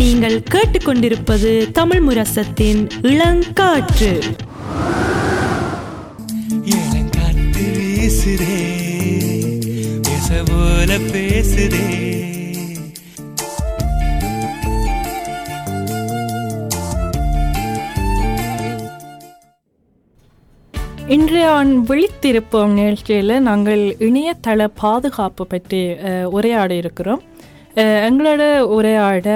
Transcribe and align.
நீங்கள் 0.00 0.36
கேட்டுக்கொண்டிருப்பது 0.52 1.50
தமிழ் 1.78 2.00
முரசத்தின் 2.00 2.80
இளங்காற்று. 3.10 4.10
இளங்காத்து 6.74 7.64
வீசுதே 7.78 8.56
பேச 10.06 10.42
போல 10.50 10.90
பேசுதே. 11.12 11.86
இன்றைய 21.16 21.46
ஆண் 21.50 21.72
விழித்திருப்போம் 21.88 22.76
நிகழ்ச்சியில் 22.78 23.34
நாங்கள் 23.48 23.82
இணையதள 24.08 24.68
பாதுகாப்பு 24.82 25.46
பற்றி 25.46 25.82
உரையாட 26.36 26.70
இருக்கிறோம். 26.74 27.22
எங்களோட 27.80 28.42
உரையாட 28.68 29.28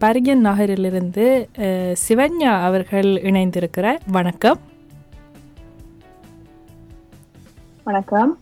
பர்கன் 0.00 0.42
நகரிலிருந்து 0.42 1.26
சிவன்யா 2.02 2.52
அவர்கள் 2.62 3.10
இணைந்திருக்கிறார் 3.22 4.00
வணக்கம் 4.10 4.60
வணக்கம் 7.84 8.32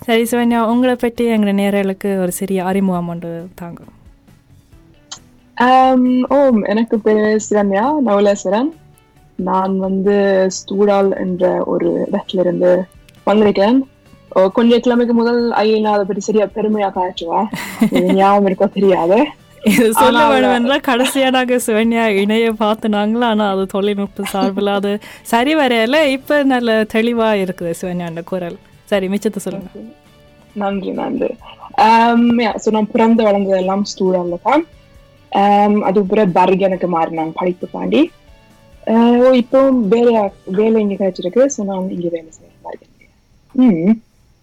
சரி 0.00 0.24
சிவன்யா 0.30 0.60
உங்களை 0.66 0.94
பற்றி 0.96 1.26
எங்கள் 1.26 1.54
நேரலுக்கு 1.54 2.10
ஒரு 2.18 2.32
சிறிய 2.32 2.62
அறிமுகம் 2.64 3.08
ஒன்று 3.08 3.32
தாங்க 3.54 3.82
ஓம் 6.30 6.62
எனக்கு 6.64 6.98
பேரு 7.00 7.30
சிரண்யா 7.48 7.84
நவலேஸ்வரன் 8.06 8.70
நான் 9.38 9.74
வந்து 9.78 10.16
ஸ்டூடால் 10.48 11.12
என்ற 11.16 11.44
ஒரு 11.64 11.90
இடத்துல 12.06 12.40
இருந்து 12.40 12.72
வந்திருக்கேன் 13.26 13.78
ஓ, 14.36 14.48
கொஞ்ச 14.50 14.78
கிழமைக்கு 14.84 15.14
முதல் 15.14 15.40
ஐயா 15.60 15.92
அதை 15.92 16.04
பற்றி 16.04 16.22
சரியா 16.24 16.46
பெருமையா 16.56 16.88
காய்ச்சுவேன் 16.94 17.46
ஞாபகம் 18.18 18.48
இருக்கோ 18.48 18.66
தெரியாது. 18.74 19.18
இது 19.70 19.86
சொல்ல 19.94 20.08
ஆனால் 20.10 20.32
வேணும் 20.32 20.54
என்றால் 20.56 20.84
கடைசியாக 20.88 21.34
நாங்கள் 21.36 21.62
சிவன்யா 21.64 22.02
இணைய 22.20 22.48
பார்த்துனாங்களா 22.60 23.28
ஆனால் 23.32 23.52
அது 23.54 23.64
தொழில்நுட்ப 23.72 24.26
சார்பில் 24.32 24.70
அது 24.74 24.90
சரி 25.30 25.52
வரையில 25.60 26.00
இப்போ 26.12 26.36
நல்ல 26.52 26.76
தெளிவாக 26.92 27.42
இருக்குது 27.44 27.72
சிவன்யா 27.80 28.08
அந்த 28.10 28.22
குரல். 28.30 28.56
சரி 28.88 29.06
மிச்சத்தை 29.08 29.40
சொல்லுங்க. 29.42 29.70
நன்றி 30.56 30.90
நன்றி. 30.94 31.30
so 32.58 32.70
நான் 32.70 32.92
பிறந்து 32.92 33.22
வளர்ந்தது 33.26 33.58
எல்லாம் 33.62 33.84
ஸ்டூடால்ல 33.90 34.36
தான். 34.46 34.62
ஆம், 35.32 35.80
அதுக்கு 35.82 36.08
பிறகு 36.08 36.30
பர்கனுக்கு 36.32 36.88
மாறினாங்க 36.94 37.34
படிப்பு 37.36 37.66
ஓ, 38.86 38.94
இப்போ 39.34 39.60
வேலை 39.92 40.12
வேலை 40.58 40.80
இங்க 40.82 40.94
கிடைச்சிருக்கு 40.94 41.42
ஸோ 41.54 41.60
நான் 41.70 41.88
இங்க 41.90 42.08
வேலை 42.08 42.28
செய்யறேன் 42.30 42.62
பர்கனுக்கு 42.66 43.06
ம். 43.54 43.94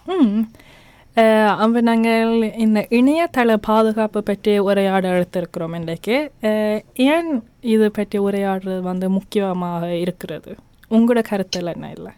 ம் 0.05 0.37
அஹ் 1.17 1.81
நாங்கள் 1.81 2.31
இந்த 2.57 2.85
இணையதள 2.89 3.55
பாதுகாப்பு 3.61 4.23
பற்றி 4.23 4.59
உரையாட 4.59 5.07
எடுத்திருக்கிறோம் 5.09 5.75
இன்றைக்கு 5.75 6.15
ஏன் 7.07 7.29
இது 7.65 7.91
பற்றி 7.91 8.19
உரையாடுறது 8.19 8.79
வந்து 8.81 9.09
முக்கியமாக 9.09 9.91
இருக்கிறது 9.95 10.51
உங்களோட 10.91 11.21
கருத்தில் 11.21 11.65
என்ன 11.65 11.91
இல்லை 11.91 12.13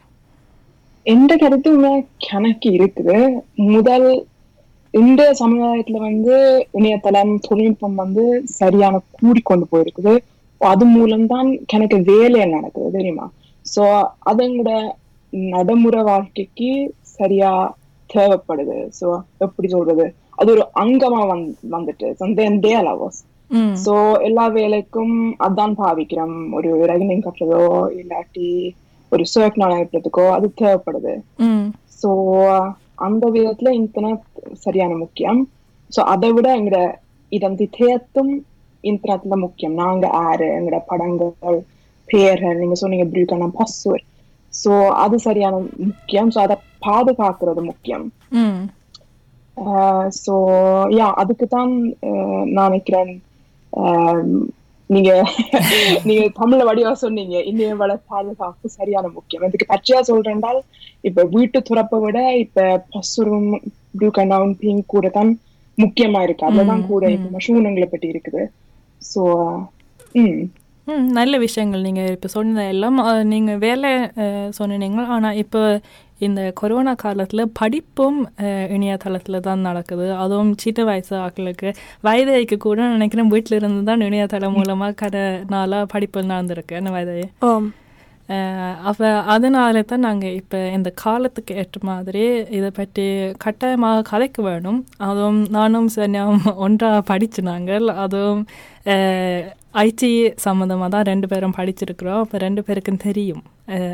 எந்த 1.06 1.36
கருத்துமே 1.36 1.92
கணக்கு 2.28 2.70
இருக்குது 2.72 3.18
முதல் 3.56 4.08
இந்த 4.94 5.34
சமுதாயத்துல 5.40 5.98
வந்து 6.02 6.36
இணையதளம் 6.72 7.40
தொழில்நுட்பம் 7.40 7.96
வந்து 7.96 8.24
சரியான 8.54 9.02
கூடி 9.12 9.42
கொண்டு 9.44 9.68
போயிருக்குது 9.72 10.14
அது 10.62 10.86
மூலம்தான் 10.86 11.50
எனக்கு 11.68 11.98
வேலை 12.04 12.46
நடக்குது 12.46 12.92
தெரியுமா 12.92 13.26
சோ 13.66 13.84
அது 14.20 14.46
நடைமுறை 15.34 16.02
வாழ்க்கைக்கு 16.02 16.70
சரியா 17.20 17.52
தேவைப்படுது. 18.10 18.78
சோ 19.00 19.08
எப்படி 19.46 19.68
சொல்றது? 19.76 20.06
அது 20.40 20.50
ஒரு 20.56 20.64
அங்கமா 20.84 21.22
வந் 21.32 21.46
வந்துட்டு. 21.76 22.08
சந்தேன் 22.22 22.60
அலவஸ் 22.82 23.22
சோ 23.84 23.94
எல்லா 24.28 24.46
வேலைக்கும் 24.58 25.16
அதான் 25.48 25.76
பாவிக்கிறோம். 25.82 26.38
ஒரு 26.58 26.70
ரெகனிங் 26.92 27.26
கட்டுறதோ 27.26 27.64
இல்லாட்டி 28.00 28.50
ஒரு 29.12 29.24
சர்க் 29.34 29.60
அனுப்புறதுக்கோ 29.66 30.26
அது 30.38 30.48
தேவைப்படுது. 30.62 31.14
சோ 32.02 32.10
அந்த 33.08 33.26
விதத்துல 33.36 33.72
இன்டர்நெட் 33.82 34.26
சரியான 34.66 34.92
முக்கியம். 35.04 35.40
சோ 35.92 36.02
அதை 36.14 36.30
விட 36.36 36.48
எங்கட 36.60 36.80
இதந்தித்தேத்தும் 37.32 38.34
இன்டர்நெட்ல 38.84 39.36
முக்கியம். 39.46 39.76
நாங்க 39.84 40.06
யாரு 40.20 40.48
எங்கட 40.58 40.78
படங்கள் 40.92 41.60
பேர்கள் 42.10 42.60
நீங்க 42.62 42.76
சொன்னீங்க 42.82 43.06
ப்ரூக்கான 43.14 43.52
பாஸ்வேர்ட் 43.60 44.06
சோ 44.54 44.74
அது 45.04 45.16
சரியான 45.28 45.56
முக்கியம். 45.88 46.30
சோ 46.34 46.40
அதை 46.46 46.56
பாதுகாக்கிறது 46.88 47.62
முக்கியம். 47.70 48.06
ஸோ 50.24 50.34
யா 51.00 51.08
அதுக்கு 51.22 51.46
தான் 51.56 51.72
நான் 52.56 52.70
நினைக்கிறேன் 52.70 53.12
நீங்க 54.90 55.12
நீங்க 56.08 56.24
தமிழ்ல 56.40 56.66
வடிவா 56.68 56.92
சொன்னீங்க. 57.04 57.36
இந்திய 57.50 57.70
வள 57.80 57.92
பாதுகாப்பு 58.12 58.68
சரியான 58.76 59.06
முக்கியம். 59.16 59.46
இதுக்கு 59.48 59.72
பச்சையா 59.72 60.00
சொல்றேன்டால் 60.10 60.60
இப்ப 61.10 61.24
வீட்டு 61.36 61.60
துறப்பை 61.70 61.98
விட 62.04 62.20
இப்ப 62.44 62.60
பசுரும் 62.94 63.50
பிங்க் 64.62 64.92
கூட 64.94 65.10
தான் 65.18 65.32
முக்கியமா 65.78 66.20
இருக்கு. 66.26 66.48
அதுலதான் 66.50 66.84
கூட 66.92 67.06
இப்ப 67.16 67.30
மசூனங்களை 67.38 67.88
பற்றி 67.94 68.08
இருக்குது. 68.14 68.44
ஸோ 69.02 69.24
ம். 70.16 70.40
நல்ல 71.18 71.36
விஷயங்கள் 71.46 71.86
நீங்கள் 71.88 72.12
இப்போ 72.16 72.30
சொன்னது 72.36 72.64
எல்லாம் 72.74 72.98
நீங்கள் 73.34 73.62
வேலை 73.66 73.92
சொன்னீங்க. 74.60 75.06
ஆனால் 75.16 75.40
இப்போ 75.44 75.62
இந்த 76.28 76.42
கொரோனா 76.60 76.94
காலத்தில் 77.04 77.52
படிப்பும் 77.60 78.20
இணையதளத்தில் 78.76 79.46
தான் 79.48 79.66
நடக்குது. 79.70 80.06
அதுவும் 80.24 80.52
சின்ன 80.64 80.86
வயசு 80.90 81.16
ஆட்களுக்கு 81.24 81.72
வயதைக்கு 82.08 82.58
கூட 82.68 82.90
நினைக்கிறேன் 82.98 83.32
வீட்டில் 83.34 83.58
இருந்து 83.60 83.82
தான் 83.90 84.06
இணையதளம் 84.10 84.56
மூலமாக 84.60 85.00
கடை 85.02 85.24
நாளாக 85.56 85.92
படிப்பு 85.96 86.30
நடந்திருக்கு. 86.34 86.80
என்ன 86.82 86.92
வயதையே 86.98 87.28
ஓம் 87.50 87.68
அப்போ 88.90 89.08
அதனால 89.34 89.82
தான் 89.90 90.06
நாங்கள் 90.06 90.38
இப்போ 90.40 90.60
இந்த 90.78 90.90
காலத்துக்கு 91.02 91.56
ஏற்ற 91.62 91.80
மாதிரி 91.90 92.24
இதை 92.58 92.70
பற்றி 92.80 93.06
கட்டாயமாக 93.44 94.06
கதைக்க 94.12 94.38
வேணும். 94.48 94.80
அதுவும் 95.08 95.42
நானும் 95.58 95.90
சரியாவும் 95.98 96.48
ஒன்றாக 96.66 97.04
படிச்சு 97.12 97.42
நாங்கள். 97.52 97.86
அதுவும் 98.06 98.42
ஐடி 99.84 100.10
சம்மந்தமாக 100.46 100.90
தான் 100.94 101.08
ரெண்டு 101.10 101.28
பேரும் 101.32 101.56
படிச்சிருக்கிறோம். 101.58 102.22
அப்போ 102.24 102.38
ரெண்டு 102.46 102.62
பேருக்கும் 102.68 103.04
தெரியும் 103.06 103.44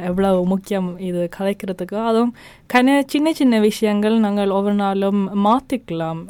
எவ்வளோ 0.09 0.21
எவ்வளவு 0.31 0.39
முக்கியம் 0.51 0.89
இது 1.07 1.21
கலைக்கிறதுக்கு. 1.35 1.97
அதுவும் 2.09 2.33
கன 2.73 2.97
சின்ன 3.13 3.31
சின்ன 3.39 3.59
விஷயங்கள் 3.69 4.15
நாங்கள் 4.25 4.55
ஒவ்வொரு 4.57 4.77
நாளும் 4.83 5.21
மாற்றிக்கலாம் 5.47 6.21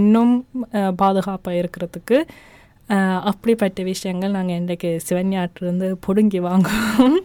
இன்னும் 0.00 0.34
பாதுகாப்பாக 1.02 1.60
இருக்கிறதுக்கு 1.62 2.18
அப்படிப்பட்ட 3.30 3.80
விஷயங்கள் 3.90 4.34
நாங்கள் 4.36 4.58
இன்றைக்கு 4.60 4.90
சிவன்யாட்டிலிருந்து 5.08 5.88
பிடுங்கி 6.04 6.40
வாங்குவோம். 6.46 7.16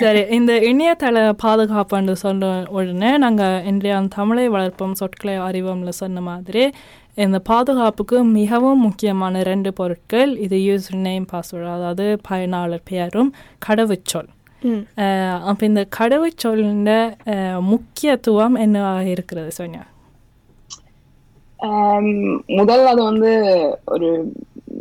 சரி 0.00 0.22
இந்த 0.38 0.52
இணையதள 0.70 1.16
பாதுகாப்புன்னு 1.44 2.16
சொன்ன 2.24 2.50
உடனே 2.76 3.12
நாங்கள் 3.24 3.64
இன்றைய 3.70 4.00
தமிழை 4.18 4.46
வளர்ப்போம் 4.56 4.98
சொற்களை 5.00 5.36
அறிவோம்ல 5.48 5.92
சொன்ன 6.02 6.24
மாதிரி 6.30 6.64
இந்த 7.16 7.38
பாதுகாப்புக்கு 7.46 8.16
மிகவும் 8.34 8.82
முக்கியமான 8.86 9.42
ரெண்டு 9.42 9.70
பொருட்கள் 9.72 10.32
இது 10.44 10.56
யூசர் 10.62 10.98
நேம் 11.04 11.26
பாஸ்வேர்டு 11.30 11.68
அதாவது 11.74 12.06
பயனாளர் 12.26 12.88
பெயரும் 12.88 13.30
கடவுச்சொல். 13.66 14.28
அப்போ 15.46 15.62
இந்த 15.66 15.82
கடவுச்சொல்லின் 15.96 16.86
அஹ், 17.34 17.60
முக்கியத்துவம் 17.70 18.56
என்னவாக 18.62 19.04
இருக்கிறது 19.14 19.50
சோனியா? 19.56 19.84
முதல் 22.56 22.84
அது 22.88 23.00
வந்து 23.02 23.30
ஒரு 23.86 24.08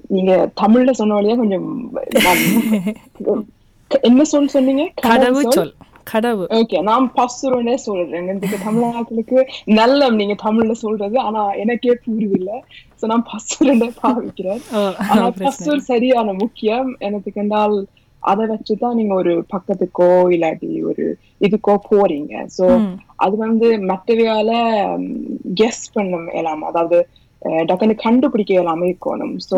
நீங்க 0.09 0.31
தமிழ்ல 0.61 0.91
சொன்ன 0.97 1.15
வழியா 1.17 1.35
கொஞ்சம் 1.37 1.67
என்ன 4.01 4.21
சொல் 4.25 4.53
சொன்னீங்க? 4.53 4.83
கடவுச்சொல். 5.05 5.71
கடவு. 6.11 6.45
ஓகே 6.59 6.79
நான் 6.89 7.05
பசுரனே 7.17 7.75
சொல்றேன். 7.87 8.29
எனக்கு 8.33 8.57
தமிழ்நாட்டுக்கு 8.65 9.39
நல்ல 9.79 10.09
நீங்க 10.19 10.35
தமிழ்ல 10.45 10.75
சொல்றது. 10.85 11.17
ஆனா 11.27 11.41
எனக்கே 11.63 11.95
புரியுது 12.05 12.37
இல்ல 12.39 12.51
சோ 12.99 13.05
நான் 13.13 13.27
பசுரனே 13.33 13.89
பாவிக்கிறேன். 14.03 14.63
ஆனா 15.09 15.25
பசுர் 15.43 15.87
சரியான 15.91 16.33
முக்கியம். 16.43 16.89
எனக்கு 17.09 17.31
கண்டால் 17.39 17.77
அதை 18.23 18.43
வச்சுதான் 18.51 18.97
நீங்க 18.99 19.13
ஒரு 19.21 19.33
பக்கத்துக்கோ 19.53 20.11
இல்லாட்டி 20.35 20.69
ஒரு 20.91 21.03
இதுக்கோ 21.47 21.73
போறீங்க. 21.89 22.33
சோ 22.57 22.65
அது 23.25 23.35
வந்து 23.43 23.67
மற்றவையால 23.91 24.51
கெஸ் 25.61 25.83
பண்ண 25.97 26.23
இயலாம. 26.37 26.65
அதாவது 26.71 26.97
டக்குன்னு 27.69 27.95
கண்டுபிடிக்க 28.05 28.51
இயலாம 28.55 28.85
இருக்கணும். 28.87 29.35
சோ 29.49 29.57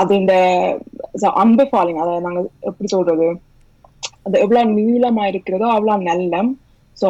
அது 0.00 0.12
இந்த 0.20 0.34
அன்பஃபாலிங் 1.42 2.00
அதை 2.04 2.14
நாங்க 2.26 2.40
எப்படி 2.68 2.88
சொல்றது? 2.94 3.28
அது 4.26 4.36
எவ்வளவு 4.44 4.74
நீளமா 4.78 5.24
இருக்கிறதோ 5.32 5.66
அவ்வளவு 5.76 6.06
நல்லம். 6.10 6.50
சோ 6.96 7.08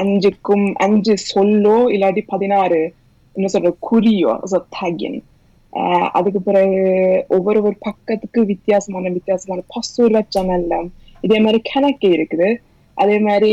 அஞ்சுக்கும் 0.00 0.66
அஞ்சு 0.86 1.14
சொல்லோ 1.32 1.76
இல்லாட்டி 1.94 2.22
பதினாறு 2.32 2.80
என்ன 3.36 3.48
சொல்ற 3.54 3.70
குறியோ 3.88 4.32
ஸோ 4.52 4.58
தகின். 4.78 5.18
அதுக்கு 6.18 6.40
பிறகு 6.48 6.80
ஒவ்வொரு 7.36 7.58
ஒரு 7.66 7.76
பக்கத்துக்கு 7.86 8.40
வித்தியாசமான 8.52 9.10
வித்தியாசமான 9.16 9.60
பசூர் 9.74 10.16
வச்ச 10.16 10.42
நல்லம் 10.50 10.88
இதே 11.22 11.38
மாதிரி 11.44 11.60
கணக்கு 11.72 12.08
இருக்குது. 12.16 12.48
அதே 12.96 13.16
மாதிரி 13.28 13.52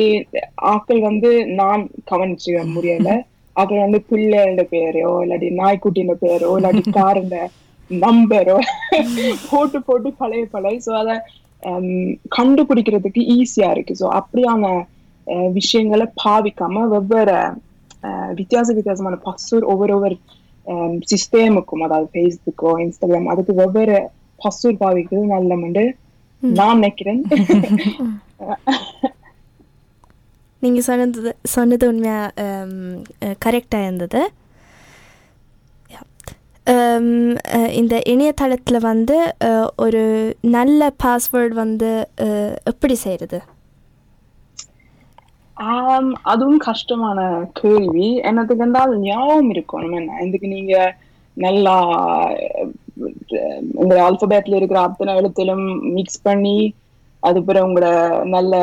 ஆக்கள் 0.74 1.02
வந்து 1.10 1.30
நான் 1.60 1.84
கவனிச்சு 2.12 2.52
முடியல. 2.76 3.10
அப்புறம் 3.56 3.86
வந்து 3.86 4.00
பிள்ளையோட 4.10 4.64
பேரோ 4.74 5.12
இல்லாட்டி 5.24 5.48
நாய்க்குட்டியோட 5.62 6.16
பேரோ 6.26 6.50
இல்லாட்டி 6.58 6.84
காரோட 6.98 7.38
நம்பரோ 7.90 8.58
போட்டு 9.52 9.80
போட்டு 9.88 10.10
பழைய 10.22 10.44
பழைய 10.56 10.80
ஸோ 10.88 10.92
அதை 11.04 11.16
கண்டுபிடிக்கிறதுக்கு 12.36 13.22
ஈஸியா 13.36 13.70
இருக்கு. 13.72 13.94
ஸோ 13.96 14.06
அப்படியான 14.18 14.64
அஹ், 15.28 15.50
விஷயங்களை 15.54 16.06
பாவிக்காம 16.22 16.86
வெவ்வேறு 16.88 17.36
அஹ், 18.04 18.32
வித்தியாச 18.36 18.68
வித்தியாசமான 18.74 19.16
பசூர் 19.26 19.66
ஒவ்வொரு 19.66 19.94
ஒவ்வொரு 19.96 20.18
சிஸ்டமுக்கும் 21.10 21.84
அதாவது 21.86 22.10
ஃபேஸ்புக்கோ 22.14 22.72
இன்ஸ்டாகிராம் 22.82 23.28
அதுக்கு 23.28 23.54
வெவ்வேறு 23.54 23.98
பசூர் 24.40 24.78
பாவிக்கிறது 24.80 25.26
நல்லமென்று 25.28 25.86
நான் 26.44 26.78
நினைக்கிறேன். 26.78 27.22
நீங்கள் 30.62 30.84
சொன்னது 30.84 31.20
சொன்னது 31.50 31.88
உண்மையாக 31.88 32.46
கரெக்டாக 33.42 33.86
இருந்தது 33.86 34.22
Yeah. 34.22 34.26
Um, 34.26 34.26
அஹ், 34.26 34.39
இந்த 37.78 37.96
இணையதளத்தில் 38.06 38.86
வந்து 38.86 39.16
ஒரு 39.78 40.02
நல்ல 40.52 40.92
பாஸ்வேர்டு 41.04 41.56
வந்து 41.60 41.90
எப்படி 42.66 42.96
செய்கிறது 43.04 43.40
அதுவும் 46.26 46.60
கஷ்டமான 46.66 47.20
கேள்வி 47.60 48.10
என்னத்துக்கு 48.24 48.66
என்றால் 48.66 48.94
ஞாபகம் 49.04 49.50
இருக்கணும் 49.54 49.96
என்ன 49.98 50.20
இதுக்கு 50.26 50.48
நீங்க 50.54 50.76
நல்லா 51.38 51.74
அஹ், 52.60 52.70
உங்க 53.76 53.94
ஆல்பபேட்ல 54.06 54.58
இருக்கிற 54.58 54.80
அத்தனை 54.82 55.12
எழுத்திலும் 55.16 55.66
மிக்ஸ் 55.94 56.24
பண்ணி 56.24 56.56
அதுக்கப்புறம் 57.24 57.66
உங்களை 57.68 57.90
உங்களோட 57.92 58.26
நல்ல 58.36 58.54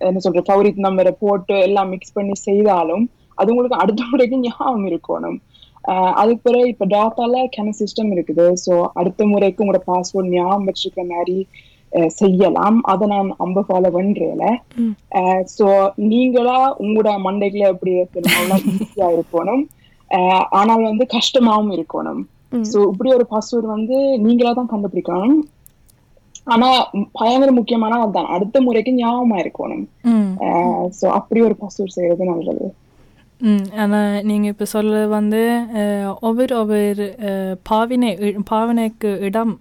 என்ன 0.00 0.22
சொல்ற 0.24 0.42
ஃபவரிட் 0.46 0.84
நம்பரை 0.84 1.12
போட்டு 1.18 1.54
எல்லாம் 1.60 1.90
மிக்ஸ் 1.90 2.14
பண்ணி 2.14 2.34
செய்தாலும் 2.42 3.04
அது 3.38 3.52
உங்களுக்கு 3.52 3.82
அடுத்த 3.82 4.02
முறைக்கு 4.04 4.36
ஞாபகம் 4.42 4.86
இருக்கணும் 4.90 5.38
அதுக்கு 6.20 6.42
பிறகு 6.46 6.66
இப்ப 6.72 6.86
டாட்டால 6.94 7.40
கென 7.54 7.72
சிஸ்டம் 7.80 8.10
இருக்குது. 8.16 8.46
ஸோ 8.64 8.72
அடுத்த 9.00 9.26
முறைக்கு 9.32 9.62
உங்களோட 9.64 9.80
பாஸ்வேர்ட் 9.90 10.32
ஞாபகம் 10.34 10.66
வச்சிருக்க 10.68 11.02
மாதிரி 11.12 11.38
செய்யலாம். 12.18 12.78
அதை 12.92 13.04
நான் 13.12 13.28
அம்ப 13.44 13.64
ஃபாலோ 13.66 13.90
பண்றேன் 13.96 14.56
ஸோ 15.56 15.66
நீங்களா 16.12 16.58
உங்களோட 16.84 17.10
மண்டைக்குள்ள 17.26 17.66
எப்படி 17.74 17.92
இருக்கணும் 17.98 18.64
ஈஸியா 18.76 19.08
இருக்கணும். 19.16 19.62
ஆனால் 20.60 20.88
வந்து 20.90 21.04
கஷ்டமாவும் 21.16 21.72
இருக்கணும். 21.76 22.22
ஸோ 22.70 22.78
இப்படி 22.92 23.10
ஒரு 23.18 23.26
பாஸ்வேர்டு 23.32 23.68
வந்து 23.76 23.96
நீங்களா 24.26 24.52
தான் 24.58 24.72
கண்டுபிடிக்கணும். 24.72 25.36
ஆனா 26.54 26.68
பயங்கர 27.18 27.50
முக்கியமான 27.58 27.98
அதுதான். 28.04 28.32
அடுத்த 28.36 28.56
முறைக்கு 28.66 28.92
ஞாபகமா 29.00 29.36
இருக்கணும். 29.44 29.84
ஸோ 30.98 31.06
அப்படி 31.18 31.40
ஒரு 31.48 31.56
பாஸ்வேர்ட் 31.62 31.96
செய்யறது 31.98 32.24
நல்லது. 32.32 32.66
ம் 33.40 33.64
ஆனால் 33.76 34.12
நீங்கள் 34.22 34.50
இப்போ 34.50 34.66
சொல்ல 34.66 34.98
வந்து 35.08 35.40
ஒவ்வொரு 36.20 36.52
ஒவ்வொரு 36.54 37.06
பாவினை 37.62 38.10
பாவனைக்கு 38.50 39.10
இடம் 39.20 39.52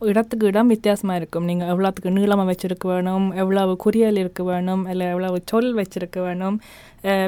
இடத்துக்கு 0.00 0.44
இடம் 0.46 0.66
வித்தியாசமாக 0.66 1.18
இருக்கும் 1.18 1.44
நீங்கள் 1.44 1.68
எவ்வளோத்துக்கு 1.68 2.10
நீளமாக 2.10 2.46
வச்சிருக்க 2.48 2.86
வேணும் 2.88 3.26
எவ்வளவு 3.32 3.72
குறியல் 3.76 4.20
இருக்க 4.22 4.42
வேணும் 4.42 4.82
இல்லை 4.86 5.06
எவ்வளவு 5.06 5.38
சொல் 5.44 5.70
வச்சிருக்க 5.74 6.18
வேணும் 6.20 6.56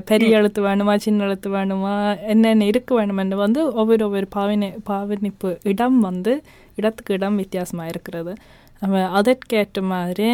பெரிய 0.05 0.39
எழுத்து 0.39 0.63
வேணுமா 0.63 0.95
சின்ன 0.97 1.25
எழுத்து 1.25 1.51
வேணுமா 1.51 1.95
என்னென்ன 2.27 2.67
இருக்க 2.67 2.93
வேணுமென்று 2.95 3.39
வந்து 3.39 3.63
ஒவ்வொரு 3.73 4.05
ஒவ்வொரு 4.05 4.29
பாவினை 4.29 4.71
பாவனிப்பு 4.85 5.51
இடம் 5.65 5.99
வந்து 6.01 6.35
இடத்துக்கு 6.77 7.15
இடம் 7.15 7.37
வித்தியாசமாக 7.37 7.89
இருக்கிறது 7.89 8.35
அப்ப 8.83 8.95
அதற்கேற்ற 9.15 9.81
மாதிரி 9.91 10.29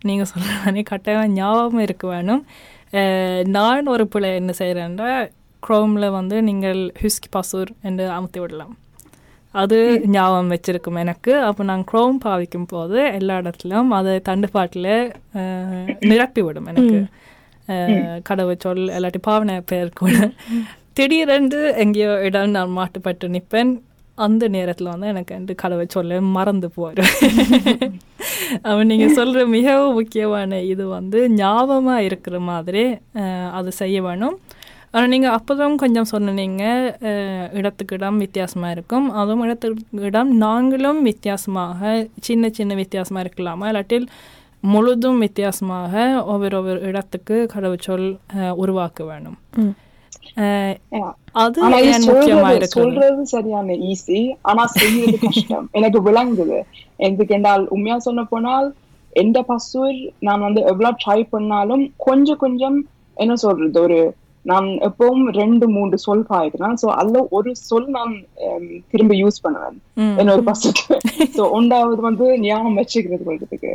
நீங்கள் 0.00 0.30
சொல்கிற 0.32 0.54
மாதிரி 0.58 0.82
கட்டாயம் 0.82 1.34
ஞாபகம் 1.34 1.84
இருக்க 1.84 2.06
வேணும் 2.08 2.42
நான் 3.48 3.86
ஒரு 3.86 4.06
பிள்ளை 4.06 4.34
என்ன 4.34 4.52
செய்கிறேன்னா 4.58 5.10
க்ரோமில் 5.62 6.10
வந்து 6.10 6.42
நீங்கள் 6.42 6.92
ஹிஸ்கி 7.02 7.28
பாசூர் 7.32 7.70
என்று 7.82 8.04
அமுத்தி 8.10 8.38
விடலாம். 8.38 8.74
அது 9.54 9.76
ஞாபகம் 10.06 10.50
வச்சிருக்கும் 10.50 10.98
எனக்கு. 10.98 11.40
அப்போ 11.40 11.62
நான் 11.62 11.84
க்ரோம் 11.92 12.16
பாவிக்கும் 12.24 12.66
போது 12.66 13.12
எல்லா 13.12 13.38
இடத்துலையும் 13.38 13.90
அதை 13.90 14.20
தண்டுப்பாட்டில் 14.28 14.90
நிரப்பி 16.04 16.42
விடும் 16.42 16.66
எனக்கு. 16.66 16.98
அஹ், 17.68 18.20
கடவுச்சொல் 18.28 18.82
இல்லாட்டி 18.96 19.18
பாவனை 19.20 19.60
பெயர் 19.62 19.90
கூட. 19.94 20.14
திடீரென்று 20.92 21.74
எங்கேயோ 21.76 22.24
இடம் 22.24 22.50
நான் 22.50 22.76
மாட்டுப்பட்டு 22.78 23.28
நிற்பேன். 23.28 23.72
அந்த 24.14 24.48
நேரத்தில் 24.56 24.90
வந்து 24.92 25.06
எனக்கு 25.12 25.32
வந்து 25.38 25.54
கடவை 25.62 25.84
சொல்ல 25.94 26.20
மறந்து 26.36 26.68
போயிடும் 26.76 27.14
அவன் 28.70 28.90
நீங்கள் 28.90 29.16
சொல்கிற 29.18 29.40
மிகவும் 29.54 29.96
முக்கியமான 29.98 30.60
இது 30.72 30.84
வந்து 30.96 31.20
ஞாபகமாக 31.40 32.06
இருக்கிற 32.08 32.36
மாதிரி 32.50 32.84
அது 33.58 33.70
செய்ய 33.80 33.96
வேணும். 34.06 34.36
ஆனால் 34.94 35.10
நீங்கள் 35.12 35.34
அப்போதான் 35.36 35.80
கொஞ்சம் 35.82 36.10
சொன்னீங்க 36.12 36.64
இடத்துக்கு 37.58 37.96
இடம் 37.98 38.20
வித்தியாசமாக 38.24 38.74
இருக்கும். 38.76 39.06
அதுவும் 39.20 39.44
இடத்துக்கு 39.46 40.04
இடம் 40.08 40.30
நாங்களும் 40.44 41.00
வித்தியாசமாக 41.10 41.92
சின்ன 42.28 42.50
சின்ன 42.58 42.74
வித்தியாசமாக 42.82 43.24
இருக்கலாமா? 43.26 43.68
இல்லாட்டில் 43.72 44.06
முழுதும் 44.72 45.18
வித்தியாசமாக 45.24 46.04
ஒவ்வொரு 46.32 46.56
ஒவ்வொரு 46.60 46.80
இடத்துக்கு 46.90 47.38
கடவுச்சொல் 47.54 48.06
உருவாக்க 48.62 49.04
வேணும். 49.10 49.38
அது 51.34 51.60
முக்கியமா 52.06 52.50
சொல்றது 52.74 53.24
சரியான 53.26 53.76
ஈஸி 53.90 54.20
ஆனா 54.42 54.64
செய்யறது 54.74 55.18
கஷ்டம் 55.18 55.68
எனக்கு 55.72 56.00
விளங்குது 56.02 56.58
எனக்கு 56.98 57.34
என்றால் 57.34 57.64
உண்மையா 57.66 57.98
சொல்ல 57.98 58.22
போனால் 58.24 58.68
எந்த 59.12 59.38
பசூர் 59.48 59.96
நான் 60.18 60.40
வந்து 60.40 60.60
எவ்வளவு 60.62 61.00
ட்ரை 61.04 61.20
பண்ணாலும் 61.30 61.84
கொஞ்சம் 61.98 62.36
கொஞ்சம் 62.36 62.78
என்ன 63.16 63.34
சொல்றது 63.36 63.80
ஒரு 63.80 63.98
நான் 64.44 64.66
எப்பவும் 64.80 65.22
ரெண்டு 65.32 65.66
மூன்று 65.68 65.98
சொல் 65.98 66.26
பாய்க்கிறேன் 66.28 66.74
சோ 66.82 66.86
அதுல 66.94 67.20
ஒரு 67.30 67.50
சொல் 67.62 67.86
நான் 67.90 68.12
திரும்ப 68.88 69.14
யூஸ் 69.14 69.42
பண்ணுவேன். 69.42 69.76
என்னோட 70.18 70.40
பசங்க 70.44 70.98
சோ 71.36 71.44
ஒன்றாவது 71.50 72.02
வந்து 72.02 72.26
ஞாபகம் 72.40 72.78
வச்சுக்கிறது 72.78 73.24
கொள்றதுக்கு 73.24 73.72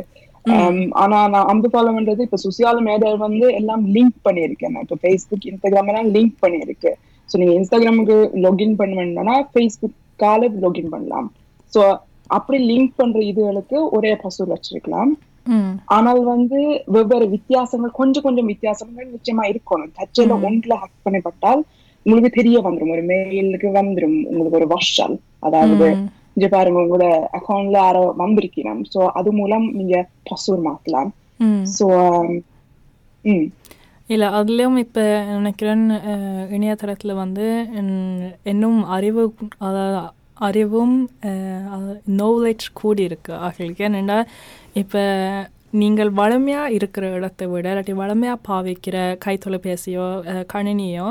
ஆனா 1.02 1.18
நான் 1.34 1.48
அந்த 1.52 1.66
ஃபாலோ 1.72 1.90
பண்றது 1.96 2.20
இப்ப 2.26 2.38
சோசியல் 2.44 2.80
மீடியா 2.88 3.10
வந்து 3.26 3.46
எல்லாம் 3.60 3.82
லிங்க் 3.96 4.18
பண்ணியிருக்கேன் 4.28 4.72
நான். 4.74 4.86
இப்ப 4.88 4.98
ஃபேஸ்புக் 5.02 5.48
இன்ஸ்டாகிராம் 5.50 5.90
எல்லாம் 5.92 6.10
லிங்க் 6.16 6.36
பண்ணியிருக்கு. 6.44 6.92
சோ 7.28 7.36
நீங்க 7.40 7.54
இன்ஸ்டாகிராமுக்கு 7.60 8.16
லாகின் 8.44 8.78
பண்ண 8.80 8.94
வேண்டாம்னா 9.00 9.36
ஃபேஸ்புக்கால 9.52 10.48
லாகின் 10.64 10.92
பண்ணலாம். 10.94 11.28
சோ 11.72 11.82
அப்படி 12.30 12.58
லிங்க் 12.70 12.96
பண்ற 13.00 13.20
இதுகளுக்கு 13.30 13.78
ஒரே 13.96 14.12
பாஸ்வேர்ட் 14.22 14.54
வச்சிருக்கலாம். 14.54 15.12
ஆனால் 15.96 16.22
வந்து 16.32 16.58
வெவ்வேறு 16.96 17.26
வித்தியாசங்கள் 17.36 17.98
கொஞ்சம் 18.00 18.24
கொஞ்சம் 18.26 18.50
வித்தியாசங்கள் 18.52 19.06
நிச்சயமா 19.14 19.44
இருக்கணும். 19.52 19.92
தச்சல 20.00 20.34
ஒன்றுல 20.48 20.74
ஹேக் 20.82 21.04
பண்ணப்பட்டால் 21.06 21.62
உங்களுக்கு 22.06 22.30
தெரிய 22.38 22.58
வந்துரும். 22.66 22.92
ஒரு 22.96 23.02
மெயிலுக்கு 23.02 23.70
வந்துரும். 23.78 24.18
உங்களுக்கு 24.30 24.58
ஒரு 24.60 24.68
வர்ஷல். 24.74 25.16
அதாவது 25.40 25.88
இங்க 26.36 26.48
பாருங்க 26.48 26.78
உங்களோட 26.82 27.06
அக்கௌண்ட்ல 27.38 27.78
யாரோ 27.80 28.02
வந்திருக்கிறோம் 28.18 28.82
சோ 28.92 29.00
அது 29.18 29.30
மூலம் 29.32 29.66
நீங்க 29.72 29.96
பாஸ்வேர்ட் 30.28 30.66
மாத்தலாம். 30.66 31.10
சோ 31.74 31.86
ம். 33.24 33.46
இல்லை 34.08 34.28
அதுலேயும் 34.36 34.78
இப்போ 34.78 35.02
நினைக்கிறேன் 35.34 35.84
இணையதளத்தில் 36.52 37.20
வந்து 37.20 37.44
இன்னும் 38.44 38.80
அறிவு 38.94 39.22
அதாவது 39.60 39.98
அறிவும் 40.40 40.94
நாலேஜ் 42.18 42.66
கூடி 42.72 43.02
இருக்கு 43.02 43.32
ஆகளுக்கு 43.40 43.82
என்னென்னா 43.88 44.18
இப்போ 44.74 45.02
நீங்கள் 45.74 46.10
வளமையாக 46.14 46.72
இருக்கிற 46.72 47.04
இடத்தை 47.16 47.46
விட 47.48 47.66
இல்லாட்டி 47.70 47.94
வளமையாக 47.96 48.44
பாவிக்கிற 48.48 48.96
கைத்தொலைபேசியோ 49.24 50.06
கணினியோ 50.52 51.08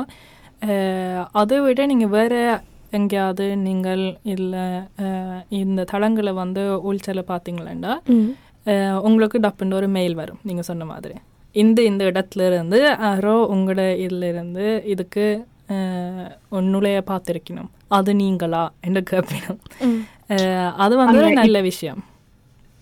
அதை 1.40 1.58
விட 1.60 1.86
நீங்கள் 1.86 2.14
வேறு 2.16 2.40
எங்கேயாவது 2.92 3.44
நீங்கள் 3.60 4.02
இல்லை 4.34 4.64
இந்த 5.60 5.86
தளங்களை 5.90 6.32
வந்து 6.38 6.62
உள்செல 6.88 7.22
பார்த்தீங்களா 7.28 7.94
அஹ் 8.66 8.98
உங்களுக்கு 9.06 9.38
டப்புன்னு 9.38 9.76
ஒரு 9.76 9.88
மெயில் 9.90 10.14
வரும் 10.16 10.40
நீங்கள் 10.42 10.68
சொன்ன 10.68 10.86
மாதிரி. 10.88 11.14
இந்த 11.54 11.78
இந்த 11.82 12.02
இடத்துல 12.10 12.42
இருந்து 12.48 12.78
யாரோ 13.02 13.34
உங்களோட 13.52 13.84
இதுல 14.02 14.24
இருந்து 14.28 14.64
இதுக்கு 14.86 15.24
நுழைய 16.68 16.98
பார்த்துருக்கணும் 17.06 17.68
அது 17.90 18.10
நீங்களா? 18.14 18.62
என்று 18.80 19.00
கேட்பணும் 19.10 19.58
அஹ், 20.32 20.72
அது 20.76 20.94
வந்து 20.96 21.18
ஒரு 21.20 21.38
நல்ல 21.40 21.60
விஷயம். 21.68 22.00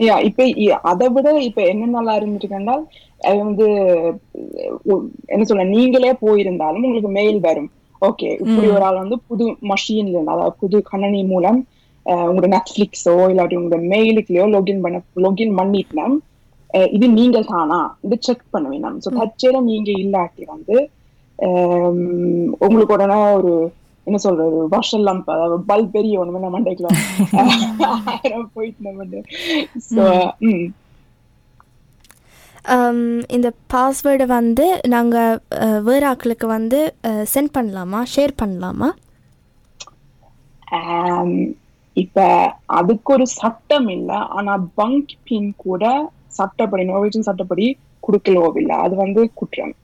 யா 0.01 0.17
இப்ப 0.25 0.43
அதை 0.85 1.07
விட 1.09 1.29
இப்ப 1.47 1.61
என்ன 1.67 1.87
நல்லா 1.95 2.15
இருந்துட்டுன்னா 2.19 2.75
அது 3.21 3.37
வந்து 3.41 3.67
என்ன 5.27 5.43
சொல்ல 5.45 5.65
நீங்களே 5.73 6.13
போயிருந்தாலும் 6.21 6.85
உங்களுக்கு 6.85 7.11
மெயில் 7.17 7.41
வரும். 7.41 7.71
ஓகே 8.03 8.29
இப்படி 8.43 8.67
ஒரு 8.69 8.85
ஆள் 8.85 9.03
வந்து 9.03 9.17
புது 9.29 9.47
மஷின்ல 9.71 10.23
அதாவது 10.27 10.55
புது 10.63 10.79
கணனி 10.91 11.21
மூலம் 11.33 11.59
உங்களோட 12.27 12.49
நெட்ஃபிளிக்ஸோ 12.55 13.15
இல்லாட்டி 13.31 13.59
உங்களோட 13.59 13.79
மெயிலுக்குலயோ 13.93 14.45
லாகின் 14.53 14.85
பண்ண 14.85 14.97
லாகின் 15.25 15.57
பண்ணிட்டுனா. 15.59 16.07
இது 16.93 17.07
நீங்கள் 17.19 17.51
தானா? 17.51 17.81
இது 18.07 18.17
செக் 18.27 18.47
பண்ணுவீங்க 18.55 18.89
ஸோ 19.05 19.11
தற்செயல 19.19 19.61
நீங்க 19.69 19.91
இல்லாட்டி 20.03 20.45
வந்து 20.55 20.77
உங்களுக்கு 22.65 22.95
உடனே 22.97 23.19
ஒரு 23.39 23.53
என்ன 24.07 24.19
சொல்றது 24.25 24.59
வருஷம் 24.75 25.07
லம்ப் 25.07 25.31
அதாவது 25.35 25.57
பல்ப் 25.71 25.95
பெரிய 25.95 26.21
ஒண்ணுமே 26.21 26.39
நம்ம 26.39 26.55
மண்டைக்கலாம் 26.57 26.99
ஆயிரம் 28.13 28.51
போயிட்டு 28.55 28.87
நம்ம 28.87 29.23
ஸோ 29.89 30.05
இந்த 33.37 33.49
பாஸ்வேர்டை 33.73 34.27
வந்து 34.31 34.65
நாங்கள் 34.95 35.39
வேறு 35.89 36.07
வந்து 36.55 36.81
சென்ட் 37.35 37.55
பண்ணலாமா? 37.57 38.01
ஷேர் 38.15 38.35
பண்ணலாமா? 38.43 38.89
இப்ப 41.97 42.19
அதுக்கு 42.79 43.11
ஒரு 43.13 43.27
சட்டம் 43.41 43.89
இல்ல. 43.89 44.11
ஆனா 44.37 44.53
பங்க் 44.81 45.15
பின் 45.29 45.51
கூட 45.57 45.85
சட்டப்படி 46.39 46.83
நோர்வேஜன் 46.91 47.29
சட்டப்படி 47.29 47.67
கொடுக்கலோ 48.03 48.45
இல்ல. 48.61 48.73
அது 48.85 48.95
வந்து 48.97 49.23
குற்றம். 49.41 49.75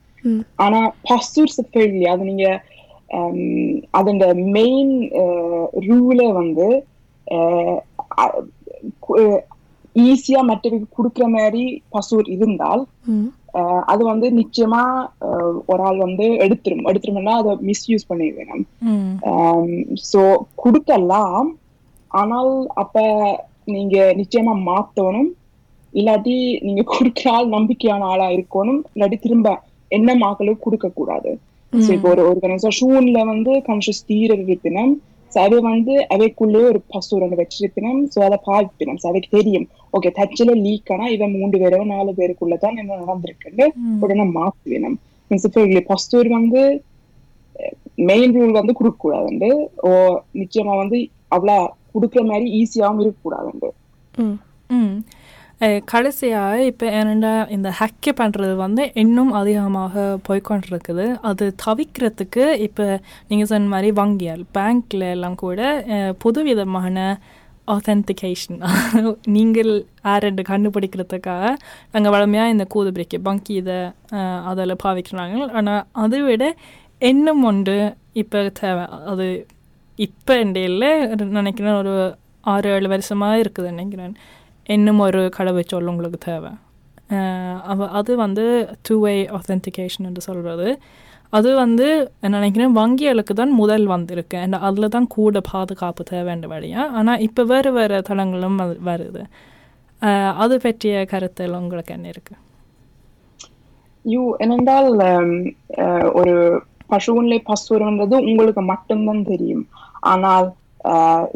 ஆனா 0.65 0.79
பஸ்டூர் 1.09 1.55
ஃபெயிலி 1.69 2.03
அது 2.13 2.25
நீங்க 2.31 2.47
அதோட 3.99 4.27
மெயின் 4.57 4.93
ரூலே 5.89 6.29
வந்து 6.41 6.69
ஈஸியா 9.97 10.41
மற்றவருக்கு 10.51 10.97
கொடுக்குற 10.99 11.25
மாதிரி 11.37 11.65
பசூர் 11.95 12.29
இருந்தால் 12.37 12.83
அது 13.93 14.03
வந்து 14.11 14.27
நிச்சயமா 14.39 14.83
ஒரு 15.71 15.83
ஆள் 15.89 15.99
வந்து 16.05 16.27
எடுத்துரும். 16.45 16.87
எடுத்துரும்னா 16.91 17.35
அதை 17.41 17.53
மிஸ்யூஸ் 17.69 18.09
பண்ணி 18.09 18.27
வேணும் 18.39 18.65
ம். 18.93 19.13
ஸோ 20.11 20.21
கொடுக்கலாம். 20.63 21.49
ஆனால் 22.11 22.53
அப்ப 22.83 23.03
நீங்க 23.75 23.97
நிச்சயமா 24.21 24.55
மாத்தணும். 24.71 25.31
இல்லாட்டி 25.93 26.37
நீங்க 26.67 26.83
கொடுக்குற 26.95 27.29
ஆள் 27.37 27.49
நம்பிக்கையான 27.57 28.07
ஆளா 28.13 28.29
இருக்கணும். 28.37 28.81
இல்லாட்டி 28.95 29.19
திரும்ப 29.27 29.49
என்ன 29.91 30.11
மாக்களுக்கு 30.25 30.65
கொடுக்க 30.67 30.89
கூடாது 30.91 31.33
இப்போ 31.95 32.09
ஒரு 32.15 32.23
ஆர்கனைசேஷன்ல 32.31 33.21
வந்து 33.33 33.53
கான்ஷியஸ் 33.69 34.07
தீர 34.11 34.35
இருப்பினும் 34.45 34.93
ஸோ 35.35 35.39
அதை 35.41 35.59
வந்து 35.63 35.95
அவைக்குள்ளே 36.15 36.61
ஒரு 36.71 36.81
பசூரங்க 36.93 37.37
வச்சிருப்பினும் 37.41 38.01
ஸோ 38.13 38.19
அதை 38.25 38.39
பாவிப்பினும் 38.47 38.99
ஸோ 39.03 39.07
அவைக்கு 39.09 39.31
தெரியும் 39.31 39.67
ஓகே 39.95 40.11
தச்சில 40.19 40.53
லீக் 40.61 40.93
ஆனா 40.93 41.07
இவன் 41.09 41.35
மூன்று 41.37 41.61
பேரோ 41.63 41.81
நாலு 41.87 42.13
பேருக்குள்ள 42.13 42.57
தான் 42.57 42.77
என்ன 42.77 42.99
நடந்திருக்குன்னு 43.01 43.67
உடனே 44.01 44.27
மாத்துவேணும் 44.35 44.97
பிரின்சிபல் 45.31 45.73
பஸ்தூர் 45.89 46.31
வந்து 46.33 46.63
மெயின் 48.05 48.35
ரூல் 48.37 48.59
வந்து 48.59 48.73
கொடுக்க 48.73 48.99
கூடாதுண்டு 48.99 49.51
ஓ 49.83 49.91
நிச்சயமா 50.35 50.75
வந்து 50.77 50.99
அவ்வளோ 51.31 51.59
கொடுக்குற 51.93 52.23
மாதிரி 52.27 52.47
ஈஸியாவும் 52.61 53.03
இருக்கக்கூடாதுண்டு 53.03 53.71
கடைசியாக 55.93 56.65
இப்போ 56.71 56.87
என்னென்னா 56.99 57.33
இந்த 57.57 57.69
ஹேக்கு 57.79 58.13
பண்ணுறது 58.21 58.55
வந்து 58.63 58.83
இன்னும் 59.03 59.33
அதிகமாக 59.41 60.05
போய்க்கொண்டிருக்குது. 60.29 61.07
அது 61.31 61.45
தவிர்க்கிறதுக்கு 61.65 62.45
இப்போ 62.67 62.87
நீங்கள் 63.29 63.51
சொன்ன 63.53 63.71
மாதிரி 63.75 63.91
வங்கியல் 64.01 64.45
பேங்க்கில் 64.57 65.07
எல்லாம் 65.15 65.39
கூட 65.45 65.61
புதுவிதமான 66.25 67.07
ஆத்தென்டிகேஷன் 67.75 68.59
நீங்கள் 69.37 69.73
ஆரண்டு 70.13 70.43
கண்டுபிடிக்கிறதுக்காக 70.51 71.45
நாங்கள் 71.93 72.15
வளமையாக 72.15 72.55
இந்த 72.55 72.65
கூதுபிரிக்கு 72.75 73.19
வங்கி 73.29 73.55
இதை 73.61 73.79
அதில் 74.51 74.83
பாவிக்கிறாங்க. 74.85 75.37
ஆனால் 75.59 75.83
அதை 76.05 76.21
விட 76.29 76.45
இன்னும் 77.11 77.43
ஒன்று 77.51 77.79
இப்போ 78.23 78.41
தேவை. 78.61 78.85
அது 79.13 79.27
இப்போ 79.99 80.35
இல்லை 80.71 80.91
நினைக்கிறேன் 81.41 81.79
ஒரு 81.83 81.95
ஆறு 82.53 82.69
ஏழு 82.75 82.89
வருஷமாக 82.95 83.43
இருக்குது 83.43 83.75
நினைக்கிறேன். 83.75 84.15
இன்னும் 84.67 85.01
ஒரு 85.01 85.23
கடவுச்சொல் 85.37 85.91
உங்களுக்கு 85.91 86.19
தேவை. 86.27 86.53
அஹ் 87.11 87.59
அது 87.99 88.13
வந்து 88.19 88.45
டூ 88.87 88.95
வே 89.03 89.15
ஆத்தென்டிகேஷன் 89.39 90.07
என்று 90.09 90.23
சொல்கிறது 90.23 90.69
அது 91.33 91.51
வந்து 91.57 91.87
நினைக்கிறேன் 92.35 92.75
வங்கிகளுக்கு 92.77 93.35
தான் 93.35 93.53
முதல் 93.61 93.87
வந்திருக்கு. 93.87 94.37
அண்ட் 94.39 94.57
அதில் 94.67 94.95
தான் 94.95 95.09
கூட 95.15 95.41
பாதுகாப்பு 95.49 96.03
தேவைன்ற 96.11 96.47
வழியாக 96.53 96.95
ஆனால் 96.99 97.23
இப்போ 97.27 97.43
வேறு 97.51 97.71
வேறு 97.73 97.99
தளங்களும் 98.09 98.59
வருது. 98.89 99.23
அது 100.39 100.55
பற்றிய 100.63 101.05
கருத்தில் 101.13 101.61
உங்களுக்கு 101.61 101.95
என்ன 101.97 102.07
இருக்குது 102.11 102.41
யூ 104.05 104.23
என்னென்றால் 104.39 104.89
அஹ், 105.83 106.09
ஒரு 106.19 106.35
பசுவன்லை 106.91 107.39
பசுரன்றது 107.47 108.17
உங்களுக்கு 108.25 108.63
மட்டும்தான் 108.71 109.23
தெரியும். 109.29 109.65
ஆனால் 110.09 110.49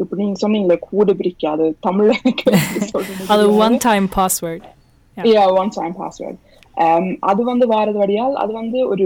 இப்ப 0.01 0.11
நீங்க 0.15 0.35
சொன்னீங்களே 0.41 0.77
கூடு 0.89 1.13
பிரிக்காது 1.19 1.65
தமிழ்ல 1.87 2.13
அது. 3.33 3.43
One 3.65 3.77
time 3.87 4.07
password 4.17 4.65
yeah. 5.17 5.47
One 5.61 5.71
time 5.77 5.95
password 6.01 6.39
அது 7.29 7.41
வந்து 7.43 7.65
வாரது 7.73 7.97
வழியால் 8.03 8.35
அது 8.35 8.51
வந்து 8.53 8.79
ஒரு 8.87 9.05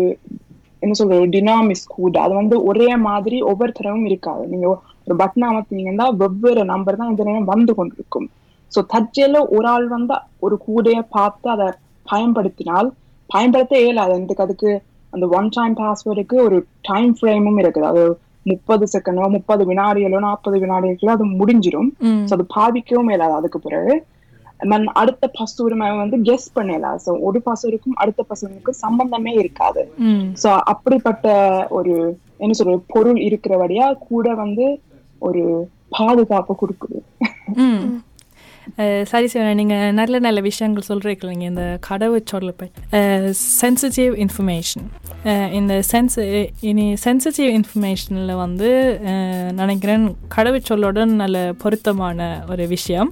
என்ன 0.81 0.95
சொல்ற 0.99 1.17
ஒரு 1.19 1.29
டினாமிஸ் 1.35 1.83
கூட. 1.97 2.15
அது 2.21 2.33
வந்து 2.39 2.55
ஒரே 2.69 2.87
மாதிரி 3.07 3.37
ஒவ்வொரு 3.51 3.71
தடவும் 3.77 4.07
இருக்காது. 4.09 4.43
நீங்க 4.47 4.67
ஒரு 5.07 5.15
பட்டன் 5.21 5.47
அமர்த்தினீங்கன்னா 5.49 6.07
வெவ்வேறு 6.21 6.63
நம்பர் 6.73 6.99
தான் 7.01 7.11
இந்த 7.13 7.23
நேரம் 7.23 7.49
வந்து 7.53 7.73
கொண்டிருக்கும். 7.77 8.27
ஸோ 8.71 8.81
தற்செயல 8.93 9.39
ஒரு 9.55 9.67
ஆள் 9.73 9.87
வந்து 9.87 10.15
ஒரு 10.39 10.55
கூடைய 10.67 10.99
பார்த்து 11.15 11.47
அதை 11.55 11.67
பயன்படுத்தினால் 12.05 12.89
பயன்படுத்த 13.29 13.73
இயலாது. 13.85 14.13
எனக்கு 14.19 14.45
அதுக்கு 14.45 14.71
அந்த 15.13 15.25
ஒன் 15.37 15.49
டைம் 15.57 15.75
பாஸ்வேர்டுக்கு 15.81 16.35
ஒரு 16.47 16.57
டைம் 16.89 17.11
ஃப்ரேமும் 17.17 17.59
இருக்குது. 17.63 17.89
அது 17.91 18.03
முப்பது 18.43 18.85
செகண்டோ 18.93 19.27
முப்பது 19.35 19.63
வினாடிகளோ 19.69 20.19
நாற்பது 20.27 20.57
வினாடிகளோ 20.63 21.11
அது 21.17 21.25
முடிஞ்சிடும் 21.39 21.89
ஸோ 22.27 22.33
அது 22.37 22.45
பாவிக்கவும் 22.55 23.11
இயலாது 23.11 23.35
அதுக்கு 23.39 23.59
பிறகு. 23.59 23.93
மன் 24.71 24.85
அடுத்த 25.01 25.23
பசுரிமை 25.37 25.87
வந்து 26.01 26.17
கெஸ் 26.27 26.47
பண்ணலாம் 26.53 26.99
ஸோ 27.05 27.11
ஒரு 27.27 27.39
பசுருக்கும் 27.47 27.97
அடுத்த 28.01 28.21
பசுருக்கும் 28.29 28.81
சம்பந்தமே 28.85 29.31
இருக்காது. 29.41 29.81
ஸோ 30.43 30.49
அப்படிப்பட்ட 30.73 31.27
ஒரு 31.69 31.93
என்ன 32.37 32.53
சொல்ற 32.59 32.75
பொருள் 32.87 33.19
இருக்கிறபடியா 33.27 33.87
கூட 34.09 34.27
வந்து 34.43 34.67
ஒரு 35.21 35.43
பாதுகாப்பு 35.89 36.53
கொடுக்குது. 36.61 36.99
சரி 39.03 39.27
சார் 39.27 39.53
நீங்கள் 39.53 39.93
நல்ல 39.93 40.19
நல்ல 40.19 40.39
விஷயங்கள் 40.39 40.87
சொல்கிறீங்க 40.87 41.41
இந்த 41.41 41.79
கடவுச்சொல்ல 41.89 42.51
பற்றி 42.57 42.99
சென்சிட்டிவ் 43.61 44.13
இன்ஃபர்மேஷன் 44.23 44.85
இந்த 45.51 45.81
சென்ஸ் 45.91 46.17
இனி 46.61 46.93
சென்சிட்டிவ் 47.05 47.49
இன்ஃபர்மேஷனில் 47.57 48.35
வந்து 48.35 48.69
நினைக்கிறேன் 49.53 49.61
நினைக்கிறேன் 49.61 50.15
கடவுச்சொல்லோட 50.35 51.05
நல்ல 51.05 51.53
பொருத்தமான 51.57 52.19
ஒரு 52.49 52.67
விஷயம். 52.67 53.11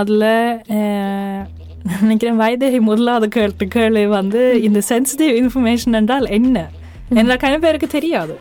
அதில் 0.00 0.28
நினைக்கிறேன் 2.00 2.40
வயதேகி 2.40 2.80
முதலாவது 2.80 3.28
கேட்டு 3.28 3.66
கேள்வி 3.66 4.06
வந்து 4.06 4.62
இந்த 4.62 4.80
சென்சிட்டிவ் 4.88 5.34
இன்ஃபர்மேஷன் 5.42 5.92
என்றால் 5.92 6.26
என்ன? 6.26 6.68
என்ன 7.18 7.36
கண 7.36 7.58
பேருக்கு 7.58 7.86
தெரியாது. 7.86 8.34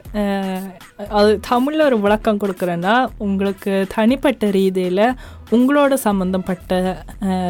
அது 1.10 1.40
தமிழில் 1.40 1.86
ஒரு 1.86 1.98
விளக்கம் 2.00 2.40
கொடுக்குறேன்னா 2.40 2.96
உங்களுக்கு 3.18 3.88
தனிப்பட்ட 3.96 4.50
ரீதியில் 4.52 5.06
உங்களோட 5.52 5.94
சம்மந்தப்பட்ட 5.94 6.74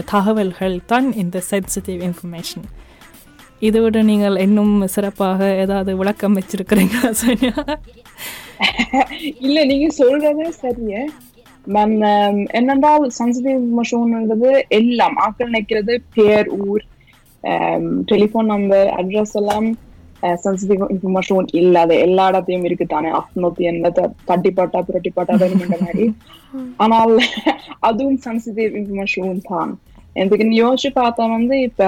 தகவல்கள் 0.06 0.76
தான் 0.86 1.14
இந்த 1.14 1.42
சென்சிட்டிவ் 1.50 2.02
இன்ஃபர்மேஷன் 2.02 2.68
இதோட 3.62 4.02
நீங்கள் 4.02 4.36
இன்னும் 4.36 4.88
சிறப்பாக 4.88 5.50
ஏதாவது 5.56 5.98
விளக்கம் 5.98 6.38
வச்சிருக்கிறீங்களா 6.38 7.10
சோனியா 7.22 7.56
இல்லை 9.40 9.66
நீங்கள் 9.66 9.98
சொல்றது 9.98 10.46
சரியே 10.62 11.02
மேம் 11.68 11.98
என்னென்றால் 12.52 13.10
சென்சிட்டிவ் 13.10 13.58
இன்ஃபர்மேஷன்ன்றது 13.58 14.52
எல்லாம் 14.70 15.18
ஆக்கள் 15.18 15.52
நினைக்கிறது 15.52 15.96
பேர் 16.14 16.50
ஊர் 16.68 16.86
டெலிஃபோன் 18.06 18.46
நம்பர் 18.46 18.88
அட்ரஸ் 18.88 19.36
எல்லாம் 19.36 19.68
சென்சிட்டிவ் 20.44 20.82
இன்ஃபர்மேஷன் 20.94 21.50
இல்லாத 21.60 21.92
எல்லா 22.06 22.26
இடத்தையும் 22.32 22.66
இருக்கு 22.68 22.86
தானே 22.88 23.10
அப்னோத்தி 23.20 23.64
என்ன 23.72 23.92
தட்டி 24.30 24.52
பாட்டா 24.52 24.80
புரட்டி 24.88 25.12
பாட்டா 25.12 25.36
வேணுமென்ற 25.42 25.78
மாதிரி. 25.84 26.06
ஆனால் 26.84 27.14
அதுவும் 27.88 28.20
சென்சிட்டிவ் 28.26 28.72
இன்ஃபர்மேஷன் 28.80 29.44
தான். 29.50 29.72
எனக்கு 30.16 30.46
யோசிச்சு 30.64 30.90
பார்த்தா 30.96 31.24
வந்து 31.36 31.56
இப்ப 31.68 31.84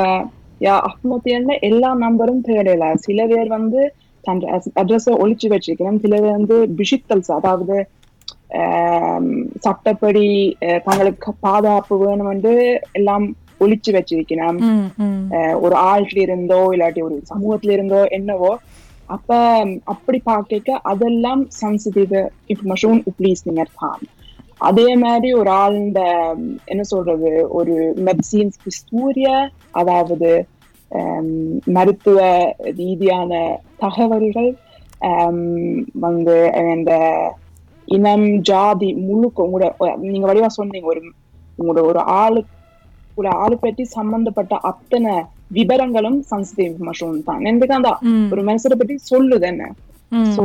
யா 0.62 0.76
அப்னோத்தி 0.90 1.30
என்ன 1.38 1.52
எல்லா 1.70 1.90
நம்பரும் 2.04 2.44
தேடல 2.48 2.88
சில 3.06 3.26
பேர் 3.32 3.50
வந்து 3.58 3.80
தன் 4.24 4.42
அட்ரஸை 4.82 5.14
ஒழிச்சு 5.24 5.48
வச்சிருக்கிறேன். 5.54 6.02
சில 6.04 6.16
பேர் 6.24 6.38
வந்து 6.40 6.58
பிஷித்தல்ஸ் 6.80 7.32
அதாவது 7.38 7.78
சட்டப்படி 9.66 10.26
தங்களுக்கு 10.88 11.30
பாதுகாப்பு 11.46 11.96
வேணும் 12.02 12.32
என்று 12.34 12.54
எல்லாம் 13.00 13.26
ஒழிச்சு 13.62 13.92
வச்சிருக்கிறேன் 13.96 14.60
ம் 14.68 14.86
ம். 15.04 15.20
அஹ், 15.36 15.56
ஒரு 15.64 15.76
ஆள்கிட்ட 15.86 16.22
இருந்தோ 16.26 16.62
இல்லாட்டி 16.74 17.04
ஒரு 17.04 17.18
சமூகத்துல 17.32 17.76
இருந்தோ 17.76 18.02
என்னவோ 18.18 18.52
அப்ப 19.10 19.30
அப்படி 19.92 20.20
பார்க்க 20.26 20.50
அதெல்லாம் 20.90 21.42
சென்சிட்டிவ் 21.58 22.14
இன்ஃபர்மேஷன் 22.50 23.02
உப்ளீஸ்னிங்கர் 23.10 23.78
தான் 23.80 24.02
அதே 24.62 24.90
மாதிரி 25.02 25.30
ஒரு 25.38 25.50
ஆளுண்ட 25.60 26.00
ம், 26.38 26.44
என்ன 26.68 26.84
சொல்றது 26.90 27.30
ஒரு 27.60 27.76
மெடிசின்ஸ் 28.08 28.58
ஹிஸ்டூரிய 28.66 29.30
அதாவது 29.74 30.32
மருத்துவ 31.74 32.20
ரீதியான 32.78 33.32
தகவல்கள் 33.80 34.50
வந்து 36.02 36.36
இந்த 36.72 36.94
இனம் 37.88 38.28
ஜாதி 38.48 38.90
முழுக்க 39.02 39.46
உங்களோட 39.46 39.70
நீங்க 40.06 40.26
வடிவா 40.28 40.50
சொன்னீங்க 40.56 40.88
ஒரு 40.88 41.02
உங்களோட 41.60 41.82
ஒரு 41.88 42.02
ஆளு 42.18 42.42
ஒரு 43.22 43.30
ஆளு 43.40 43.56
பற்றி 43.60 43.84
சம்பந்தப்பட்ட 43.96 44.54
அத்தனை 44.70 45.14
விவரங்களும் 45.52 46.20
சென்சிட்டிவ் 46.30 46.68
இன்ஃபர்மேஷன் 46.70 47.24
தான் 47.26 48.00
ம். 48.10 48.28
ஒரு 48.34 48.44
மனுஷரை 48.48 48.78
பற்றி 48.78 48.96
சொல்லுது 49.08 49.48
என்ன 49.50 49.64
ம். 50.12 50.32
சோ 50.36 50.44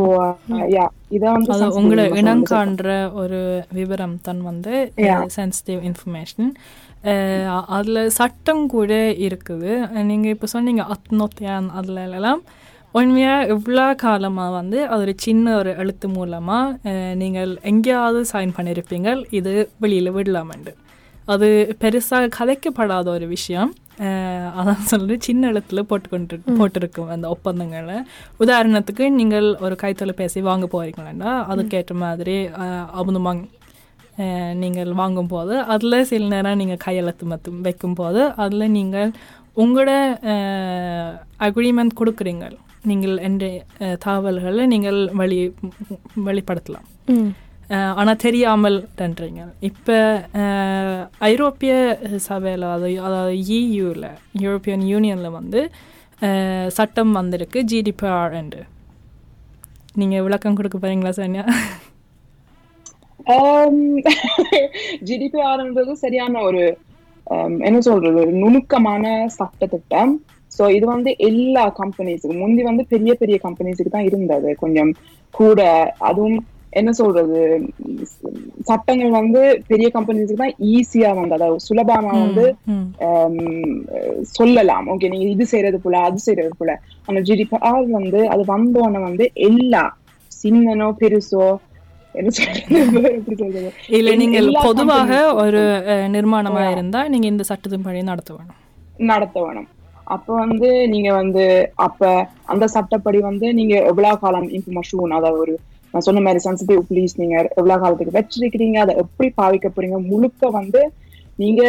யா 0.73 0.85
இத 1.11 1.23
வந்து 1.29 1.49
அது 1.49 1.61
sensitive 1.61 1.79
உங்களை 1.79 2.03
இனம் 2.21 2.43
காண்ற 2.51 2.89
ஒரு 3.23 3.41
விவரம் 3.73 4.17
தான் 4.23 4.43
வந்து. 4.47 4.75
சென்சிட்டிவ் 5.37 5.81
இன்ஃபர்மேஷன் 5.89 6.51
அதில் 7.73 8.13
சட்டம் 8.15 8.63
கூட 8.69 8.93
இருக்குது 9.25 9.73
நீங்கள் 10.07 10.33
இப்போ 10.33 10.49
சொன்னீங்க 10.53 10.85
அத்னொத்தியான் 10.95 11.69
அதில் 11.79 12.01
எல்லாம் 12.11 12.41
உண்மையாக 12.95 13.49
இவ்வளோ 13.53 13.85
காலமாக 14.01 14.55
வந்து 14.55 14.79
அது 14.87 15.01
ஒரு 15.01 15.15
சின்ன 15.21 15.57
ஒரு 15.57 15.71
எழுத்து 15.79 16.09
மூலமாக 16.09 16.93
நீங்கள் 17.15 17.53
எங்கேயாவது 17.65 18.21
சைன் 18.31 18.57
பண்ணியிருப்பீங்க 18.57 19.09
இது 19.33 19.53
வெளியில் 19.81 20.15
விடலாமண்டு 20.17 20.73
அது 21.27 21.47
பெருசாக 21.81 22.33
கதைக்கப்படாத 22.37 23.07
ஒரு 23.09 23.27
விஷயம். 23.29 23.71
அதான் 24.57 24.83
சொல்லிட்டு 24.85 25.25
சின்ன 25.25 25.51
எழுத்துல 25.53 25.81
போட்டுக்கொண்டு 25.83 26.37
போட்டிருக்கும் 26.59 27.09
அந்த 27.09 27.27
ஒப்பந்தங்களை. 27.29 27.97
உதாரணத்துக்கு 28.41 29.05
நீங்கள் 29.13 29.47
ஒரு 29.61 29.77
கைத்தொலைபேசி 29.83 30.41
வாங்க 30.43 30.67
போறீங்களா 30.73 31.33
அதுக்கேற்ற 31.53 31.95
மாதிரி 31.99 32.37
அஹ், 34.19 34.53
நீங்கள் 34.55 34.93
வாங்கும்போது 34.95 35.55
அதில் 35.67 36.05
சில 36.05 36.29
நேரம் 36.29 36.57
நீங்கள் 36.57 36.85
கையெழுத்து 36.85 37.25
மத்தும் 37.27 37.61
வைக்கும்போது 37.61 38.21
அதில் 38.37 38.71
நீங்கள் 38.71 39.11
உங்களோட 39.57 39.91
அக்ரிமெண்ட் 41.41 41.99
கொடுக்குறீங்க 42.01 42.47
நீங்கள் 42.85 43.17
என்ற 43.21 43.45
தகவல்களை 43.99 44.67
நீங்கள் 44.67 44.99
வெளி 45.15 45.39
வெளிப்படுத்தலாம். 46.27 46.87
ஆனால் 47.97 48.23
தெரியாமல் 48.23 48.77
தன்றீங்க. 48.99 49.41
இப்போ 49.71 49.97
ஐரோப்பிய 51.29 51.73
சபையில் 52.27 52.67
அது 52.71 52.89
அதாவது 53.07 53.35
இயூவில் 53.49 54.07
யூரோப்பியன் 54.43 54.85
யூனியனில் 54.93 55.37
வந்து 55.39 55.61
அஹ், 56.23 56.69
சட்டம் 56.77 57.13
வந்திருக்கு 57.13 57.59
ஜிடிபிஆர் 57.71 58.37
என்று. 58.39 58.63
நீங்கள் 59.97 60.25
விளக்கம் 60.27 60.57
கொடுக்க 60.59 60.77
போறீங்களா 60.79 61.13
சன்யா? 61.19 61.45
ஜிடிபிஆர்ன்றது 65.09 65.93
சரியான 66.05 66.43
ஒரு 66.49 66.63
என்ன 67.67 67.79
சொல்றது 67.87 68.19
ஒரு 68.23 68.33
நுணுக்கமான 68.41 69.05
சட்ட 69.37 69.67
திட்டம் 69.67 70.13
சோ 70.53 70.65
இது 70.77 70.87
வந்து 70.91 71.11
எல்லா 71.29 71.65
கம்பெனிஸுக்கும் 71.79 72.43
முந்தி 72.43 72.63
வந்து 72.69 72.85
பெரிய 72.93 73.13
பெரிய 73.15 73.37
கம்பெனிஸுக்கு 73.43 73.91
தான் 73.91 74.09
இருந்தது. 74.11 74.51
கொஞ்சம் 74.57 74.91
கூட 75.35 75.61
அதுவும் 76.09 76.39
என்ன 76.79 76.91
சொல்றது 77.01 77.41
சட்டங்கள் 78.69 79.13
வந்து 79.19 79.41
பெரிய 79.71 79.89
கம்பெனிஸுக்கு 79.95 80.43
தான் 80.43 80.57
ஈஸியா 80.73 81.11
வந்து 81.19 81.37
அதாவது 81.37 81.65
சுலபமா 81.69 82.13
வந்து 82.25 82.45
சொல்லலாம். 84.39 84.87
ஓகே 84.95 85.11
நீங்க 85.13 85.27
இது 85.35 85.47
செய்யறது 85.53 85.79
போல 85.85 86.01
அது 86.09 86.19
செய்யறது 86.27 86.55
போல. 86.61 86.73
ஆனா 87.07 87.21
ஜிடிபிஆர் 87.29 87.89
வந்து 87.99 88.21
அது 88.35 88.45
வந்தோடனே 88.55 89.03
வந்து 89.09 89.27
எல்லா 89.49 89.85
சின்னனோ 90.33 90.91
பெருசோ 91.01 91.47
இல்லை 93.97 94.13
நீங்கள் 94.21 94.47
பொதுவாக 94.67 95.11
ஒரு 95.43 95.63
நிர்மாணமா 96.15 96.63
இருந்தால் 96.75 97.11
நீங்கள் 97.13 97.33
இந்த 97.33 97.45
சட்டத்தின் 97.49 97.85
படி 97.87 98.03
நடத்த 98.11 98.31
வேணும் 98.37 98.61
நடத்த 99.11 99.37
வேணும் 99.45 99.69
அப்ப 100.07 100.29
வந்து 100.35 100.69
நீங்க 100.93 101.11
வந்து 101.13 101.45
அப்ப 101.87 102.11
அந்த 102.47 102.65
சட்டப்படி 102.77 103.21
வந்து 103.29 103.47
நீங்க 103.53 103.75
எவ்வளவு 103.91 104.21
காலம் 104.23 104.49
இன்ஃபர்மேஷன் 104.57 105.17
அதாவது 105.19 105.43
ஒரு 105.45 105.55
நான் 105.91 106.07
சொன்ன 106.07 106.23
மாதிரி 106.27 106.41
சென்சிட்டிவ் 106.47 106.81
ப்ளீஸ் 106.91 107.15
நீங்க 107.23 107.37
எவ்வளவு 107.59 107.81
காலத்துக்கு 107.83 108.19
வச்சிருக்கிறீங்க? 108.19 108.77
அதை 108.85 108.95
எப்படி 109.03 109.29
பாவிக்க 109.41 109.69
போறீங்க? 109.77 109.99
முழுக்க 110.13 110.51
வந்து 110.61 110.83
நீங்க 111.43 111.63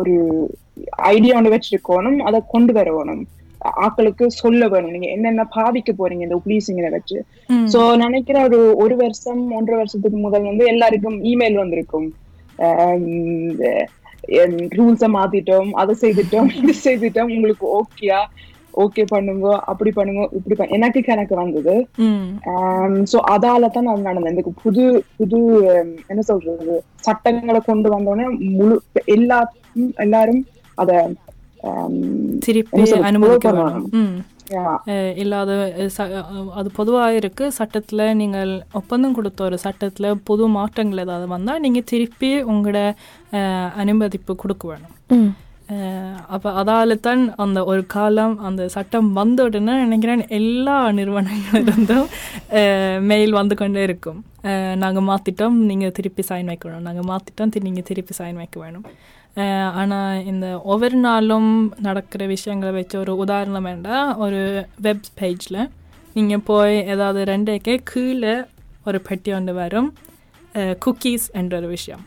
ஒரு 0.00 0.14
ஐடியா 1.14 1.34
ஒன்று 1.38 1.54
வச்சிருக்கணும் 1.54 2.18
அதை 2.28 2.38
கொண்டு 2.54 2.72
வர 2.78 2.88
வேணும் 2.96 3.24
ஆட்களுக்கு 3.84 4.24
சொல்ல 4.40 4.62
வேணும். 4.72 4.92
நீங்க 4.94 5.08
என்னென்ன 5.14 5.44
பாவிக்க 5.56 5.90
போறீங்க 6.00 6.26
இந்த 6.26 6.36
உப்ளீசிங்களை 6.40 6.90
வச்சு. 6.96 7.18
சோ 7.72 7.78
நினைக்கிறேன் 8.04 8.46
ஒரு 8.48 8.60
ஒரு 8.82 8.94
வருஷம் 9.02 9.42
ஒன்றரை 9.58 9.78
வருஷத்துக்கு 9.80 10.18
முதல் 10.26 10.50
வந்து 10.50 10.66
எல்லாருக்கும் 10.72 11.18
இமெயில் 11.30 11.62
வந்திருக்கும். 11.62 12.08
ரூல்ஸை 14.78 15.08
மாத்திட்டோம் 15.16 15.70
அதை 15.80 15.94
செய்துட்டோம் 16.02 16.48
இது 16.60 16.74
செய்துட்டோம். 16.86 17.32
உங்களுக்கு 17.36 17.66
ஓகேயா 17.80 18.20
ஓகே 18.78 19.04
பண்ணுங்க 19.12 19.46
அப்படி 19.70 19.90
பண்ணுங்க 19.90 20.22
இப்படி 20.38 20.54
பண்ணு 20.54 20.76
எனக்கு 20.76 21.00
கணக்கு 21.02 21.34
வந்தது. 21.34 21.74
ம். 22.06 22.26
சோ 23.12 23.18
அதால 23.34 23.70
தான் 23.70 23.90
அது 23.92 24.08
நடந்தது 24.08 24.34
இந்த 24.34 24.54
புது 24.64 24.84
புது 25.18 25.40
um, 25.72 25.90
என்ன 26.08 26.22
சொல்றது 26.22 26.76
சட்டங்களை 27.00 27.62
கொண்டு 27.62 27.90
வந்தோடனே 27.94 28.26
முழு 28.56 28.76
எல்லா 29.16 29.38
எல்லாரும் 29.98 30.42
அத 30.78 30.90
um, 31.60 31.94
திருப்பி 32.46 32.76
என்ன 32.76 32.88
சொல்றது, 32.88 33.08
அனுமதிக்க 33.10 33.48
follow 33.50 33.68
வேணும். 33.68 33.88
ம். 34.00 34.18
Yeah, 34.50 34.68
அஹ் 34.92 35.14
இல்லாத 35.22 35.50
அது 36.54 36.68
பொதுவாக 36.76 37.16
இருக்குது 37.18 37.54
சட்டத்தில் 37.56 38.04
நீங்கள் 38.14 38.52
ஒப்பந்தம் 38.72 39.16
கொடுத்த 39.18 39.40
ஒரு 39.44 39.56
சட்டத்தில் 39.64 40.08
புது 40.24 40.44
மாற்றங்கள் 40.54 41.02
ஏதாவது 41.04 41.26
வந்தால் 41.26 41.60
நீங்கள் 41.60 41.86
திருப்பி 41.90 42.30
உங்களோட 42.52 42.80
அனுமதிப்பு 43.82 44.34
கொடுக்க 44.36 44.64
வேணும். 44.68 44.94
ம். 45.10 45.30
Eh, 45.76 46.12
அப்போ 46.34 46.50
அதால்தான் 46.60 47.22
அந்த 47.44 47.64
ஒரு 47.70 47.82
காலம் 47.94 48.34
அந்த 48.48 48.68
சட்டம் 48.74 49.08
வந்த 49.18 49.44
உடனே 49.46 49.74
நினைக்கிறேன் 49.84 50.22
எல்லா 50.38 50.76
நிறுவனங்களிலிருந்தும் 50.98 52.06
eh, 52.60 53.00
மெயில் 53.10 53.32
வந்து 53.38 53.54
கொண்டே 53.60 53.82
இருக்கும். 53.88 54.24
Eh, 54.50 54.72
நாங்கள் 54.82 55.06
மாற்றிட்டோம் 55.10 55.58
நீங்கள் 55.70 55.94
திருப்பி 55.98 56.22
சைன் 56.28 56.48
வைக்க 56.50 56.64
வேணும். 56.68 56.86
நாங்கள் 56.88 57.08
மாற்றிட்டோம் 57.10 57.62
நீங்கள் 57.66 57.86
திருப்பி 57.90 58.14
சைன் 58.20 58.40
வைக்க 58.42 58.58
வேணும். 58.60 58.86
ஆனால் 59.80 60.24
இந்த 60.32 60.46
ஒவ்வொரு 60.72 60.96
நாளும் 61.06 61.50
நடக்கிற 61.88 62.26
விஷயங்களை 62.26 62.74
வச்சு 62.74 62.96
ஒரு 62.98 63.16
உதாரணம் 63.16 63.66
வேண்டாம் 63.70 64.16
ஒரு 64.26 64.42
வெப் 64.86 65.08
பேஜில் 65.20 65.62
நீங்கள் 66.14 66.44
போய் 66.50 66.76
ஏதாவது 66.94 67.32
ரெண்டேக்கே 67.32 67.76
கீழே 67.92 68.36
ஒரு 68.84 69.00
பெட்டி 69.08 69.32
ஒன்று 69.32 69.54
வரும். 69.62 69.90
குக்கீஸ் 70.86 71.28
என்ற 71.32 71.52
ஒரு 71.56 71.68
விஷயம். 71.76 72.04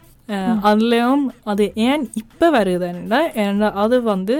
அதுலயும் 0.65 1.24
அது 1.46 1.63
ஏன் 1.86 2.04
இப்போ 2.15 2.48
வருதுன்னா 2.54 3.20
ஏன்னா 3.41 3.70
அது 3.82 3.98
வந்து 4.06 4.36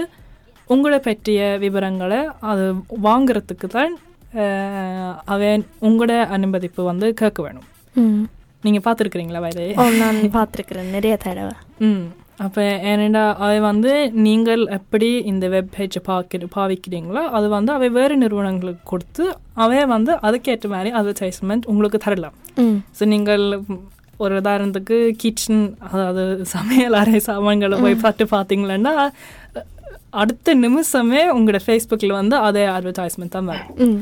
உங்களை 0.70 0.98
பற்றிய 1.00 1.40
விவரங்களை 1.58 2.20
அது 2.50 2.64
வாங்குறதுக்கு 3.02 3.68
தான் 3.70 3.92
அஹ், 4.42 5.14
அவன் 5.26 5.62
உங்களோட 5.82 6.12
அனுமதிப்பு 6.34 6.82
வந்து 6.84 7.06
கேட்க 7.14 7.38
வேணும். 7.42 7.66
ம் 7.96 8.22
நீங்கள் 8.64 8.84
பார்த்துருக்குறீங்களா 8.84 9.40
வயது 9.40 9.64
ஓ 9.76 9.84
நான் 9.96 10.18
பார்த்துருக்குறேன். 10.34 10.90
நிறைய 10.90 11.14
தடவை. 11.18 11.54
ம் 11.80 12.04
அப்போ 12.38 12.62
ஏனெண்டா 12.90 13.24
அவை 13.38 13.58
வந்து 13.62 13.90
நீங்கள் 14.22 14.62
எப்படி 14.76 15.08
இந்த 15.26 15.44
வெப் 15.48 15.72
பேஜை 15.74 16.00
பார்க்க 16.02 16.48
பாவிக்கிறீங்களோ 16.54 17.22
அது 17.32 17.46
வந்து 17.48 17.72
அவை 17.72 17.88
வேறு 17.90 18.14
நிறுவனங்களுக்கு 18.16 18.84
கொடுத்து 18.84 19.24
அவை 19.56 19.80
வந்து 19.88 20.12
அதுக்கேற்ற 20.22 20.68
மாதிரி 20.68 20.92
அட்வர்டைஸ்மெண்ட் 20.92 21.66
உங்களுக்கு 21.66 21.98
தரலாம். 21.98 22.36
ஸோ 22.98 23.04
நீங்கள் 23.12 23.44
ஒரு 24.24 24.34
உதாரணத்துக்கு 24.42 24.96
கிச்சன் 25.22 25.62
அதாவது 25.90 26.24
சமையல் 26.54 26.98
அறை 27.02 27.20
சாமான்களை 27.28 27.76
போய் 27.84 28.02
பார்த்து 28.04 28.24
பார்த்தீங்களன்னா 28.34 28.94
அடுத்த 30.22 30.54
நிமிஷமே 30.64 31.22
உங்களோட 31.36 31.60
ஃபேஸ்புக்கில் 31.66 32.18
வந்து 32.20 32.36
அதே 32.48 32.64
அட்வர்டைஸ்மெண்ட் 32.76 33.36
தான் 33.36 33.50
வரும். 33.52 33.94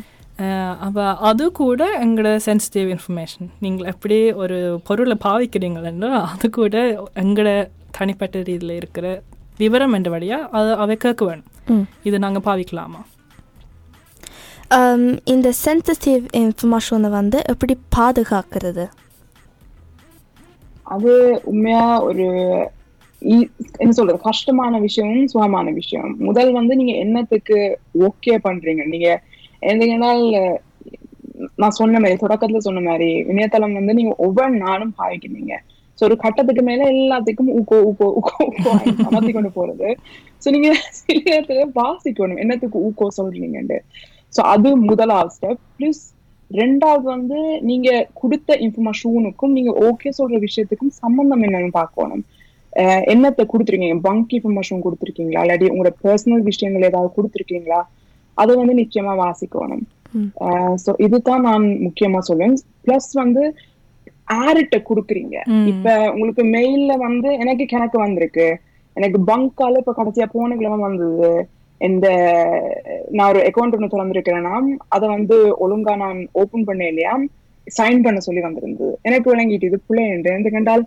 அப்போ 0.86 1.04
அது 1.28 1.44
கூட 1.60 1.82
எங்களோட 2.04 2.30
சென்சிட்டிவ் 2.46 2.88
இன்ஃபர்மேஷன் 2.94 3.48
நீங்கள் 3.64 3.88
எப்படி 3.92 4.18
ஒரு 4.42 4.58
பொருளை 4.88 5.16
பாவிக்கிறீங்களோ 5.26 6.10
அது 6.30 6.46
கூட 6.58 6.76
எங்களோட 7.22 7.50
தனிப்பட்ட 7.98 8.42
ரீதியில் 8.48 8.78
இருக்கிற 8.80 9.06
விவரம் 9.62 9.94
என்ற 9.98 10.10
வழியாக 10.16 10.48
அது 10.58 10.70
அவை 10.82 10.96
கேட்க 11.04 11.22
வேணும். 11.30 11.86
இது 12.08 12.16
நாங்கள் 12.24 12.44
பாவிக்கலாமா? 12.46 13.00
இந்த 15.34 15.48
சென்சிட்டிவ் 15.64 16.24
இன்ஃபர்மேஷனை 16.40 17.10
வந்து 17.18 17.38
எப்படி 17.52 17.74
பாதுகாக்கிறது? 17.96 18.84
அது 20.90 21.12
உண்மையா 21.52 21.84
ஒரு 22.08 22.26
என்ன 23.82 23.92
சொல்றது 23.96 24.18
கஷ்டமான 24.28 24.74
விஷயமும் 24.84 25.30
சுகமான 25.32 25.66
விஷயம். 25.78 26.10
முதல் 26.28 26.52
வந்து 26.58 26.74
நீங்க 26.80 26.92
என்னத்துக்கு 27.04 27.56
ஓகே 28.06 28.34
பண்றீங்க? 28.46 28.84
நீங்க 28.92 29.08
என்னங்கன்னா 29.62 30.10
நான் 31.62 31.76
சொன்ன 31.78 32.00
மாதிரி 32.02 32.16
தொடக்கத்துல 32.22 32.60
சொன்ன 32.66 32.80
மாதிரி 32.86 33.10
இணையதளம் 33.32 33.76
வந்து 33.78 33.92
நீங்க 33.98 34.12
ஒவ்வொரு 34.26 34.54
நாளும் 34.64 34.94
பாவிக்கிறீங்க. 35.00 35.54
சோ 35.98 36.04
ஒரு 36.08 36.16
கட்டத்துக்கு 36.24 36.62
மேல 36.68 36.82
எல்லாத்துக்கும் 36.92 37.50
ஊக்கோ 37.58 37.78
ஊக்கோ 37.88 38.06
ஊக்கோ 38.18 38.36
ஊக்கோ 38.48 38.70
அமர்த்தி 39.08 39.32
கொண்டு 39.32 39.50
போறது. 39.58 39.88
சோ 40.42 40.50
நீங்க 40.56 40.70
சில 41.00 41.18
நேரத்துல 41.28 41.66
வாசிக்கணும். 41.80 42.40
என்னத்துக்கு 42.44 42.78
ஊக்கோ 42.88 43.08
சொல்றீங்கன்ட்டு. 43.18 43.78
சோ 44.32 44.40
அது 44.54 44.70
முதலாவது 44.90 45.34
ஸ்டெப் 45.36 45.62
பிளஸ் 45.76 46.02
ரெண்டாவது 46.58 47.04
வந்து 47.14 47.38
நீங்க 47.68 47.88
கொடுத்த 48.20 48.56
இன்ஃபர்மேஷனுக்கும் 48.64 49.54
நீங்க 49.56 49.72
ஓகே 49.88 50.10
சொல்ற 50.18 50.38
விஷயத்துக்கும் 50.46 50.92
சம்பந்தம் 51.02 51.42
என்னன்னு 51.46 51.70
பார்க்கணும். 51.80 52.22
என்னத்தை 53.12 53.44
கொடுத்துருக்கீங்க? 53.52 53.98
பங்க் 54.06 54.32
இன்ஃபர்மேஷன் 54.36 54.84
கொடுத்துருக்கீங்களா? 54.84 55.42
இல்லாட்டி 55.44 55.70
உங்களோட 55.72 55.92
பர்சனல் 56.04 56.44
விஷயங்கள் 56.50 56.88
ஏதாவது 56.90 57.10
கொடுத்துருக்கீங்களா? 57.16 57.80
அதை 58.34 58.52
வந்து 58.60 58.74
நிச்சயமா 58.82 59.14
வாசிக்கணும். 59.24 59.84
சோ 60.84 60.90
இதுதான் 61.06 61.46
நான் 61.48 61.66
முக்கியமா 61.86 62.20
சொல்லுவேன் 62.28 62.56
பிளஸ் 62.84 63.10
வந்து 63.22 63.42
யார்கிட்ட 64.34 64.76
கொடுக்குறீங்க. 64.88 65.36
இப்ப 65.70 65.94
உங்களுக்கு 66.12 66.42
மெயில்ல 66.56 66.92
வந்து 67.06 67.28
எனக்கு 67.42 67.64
கணக்கு 67.72 67.98
வந்திருக்கு. 68.04 68.48
எனக்கு 68.96 69.18
பங்கால 69.30 69.80
இப்ப 69.82 69.94
கடைசியா 69.98 70.26
போன 70.36 70.56
கிழமை 70.60 70.78
வந்தது. 70.88 71.32
இந்த 71.80 72.06
நான் 73.16 73.30
ஒரு 73.32 73.40
அக்கௌண்ட் 73.48 73.76
ஒன்று 73.76 73.92
திறந்திருக்கிறேன்னா 73.94 74.54
அதை 74.94 75.06
வந்து 75.16 75.36
ஒழுங்கா 75.64 75.94
நான் 76.04 76.18
ஓபன் 76.42 76.66
பண்ண 76.68 76.82
இல்லையா? 76.92 77.14
சைன் 77.66 78.04
பண்ண 78.04 78.18
சொல்லி 78.26 78.42
வந்திருந்தது. 78.46 78.92
எனக்கு 79.08 79.30
விளங்கிட்டு 79.32 79.68
இது 79.70 79.78
பிள்ளை 79.88 80.04
என்று. 80.14 80.52
கண்டால் 80.56 80.84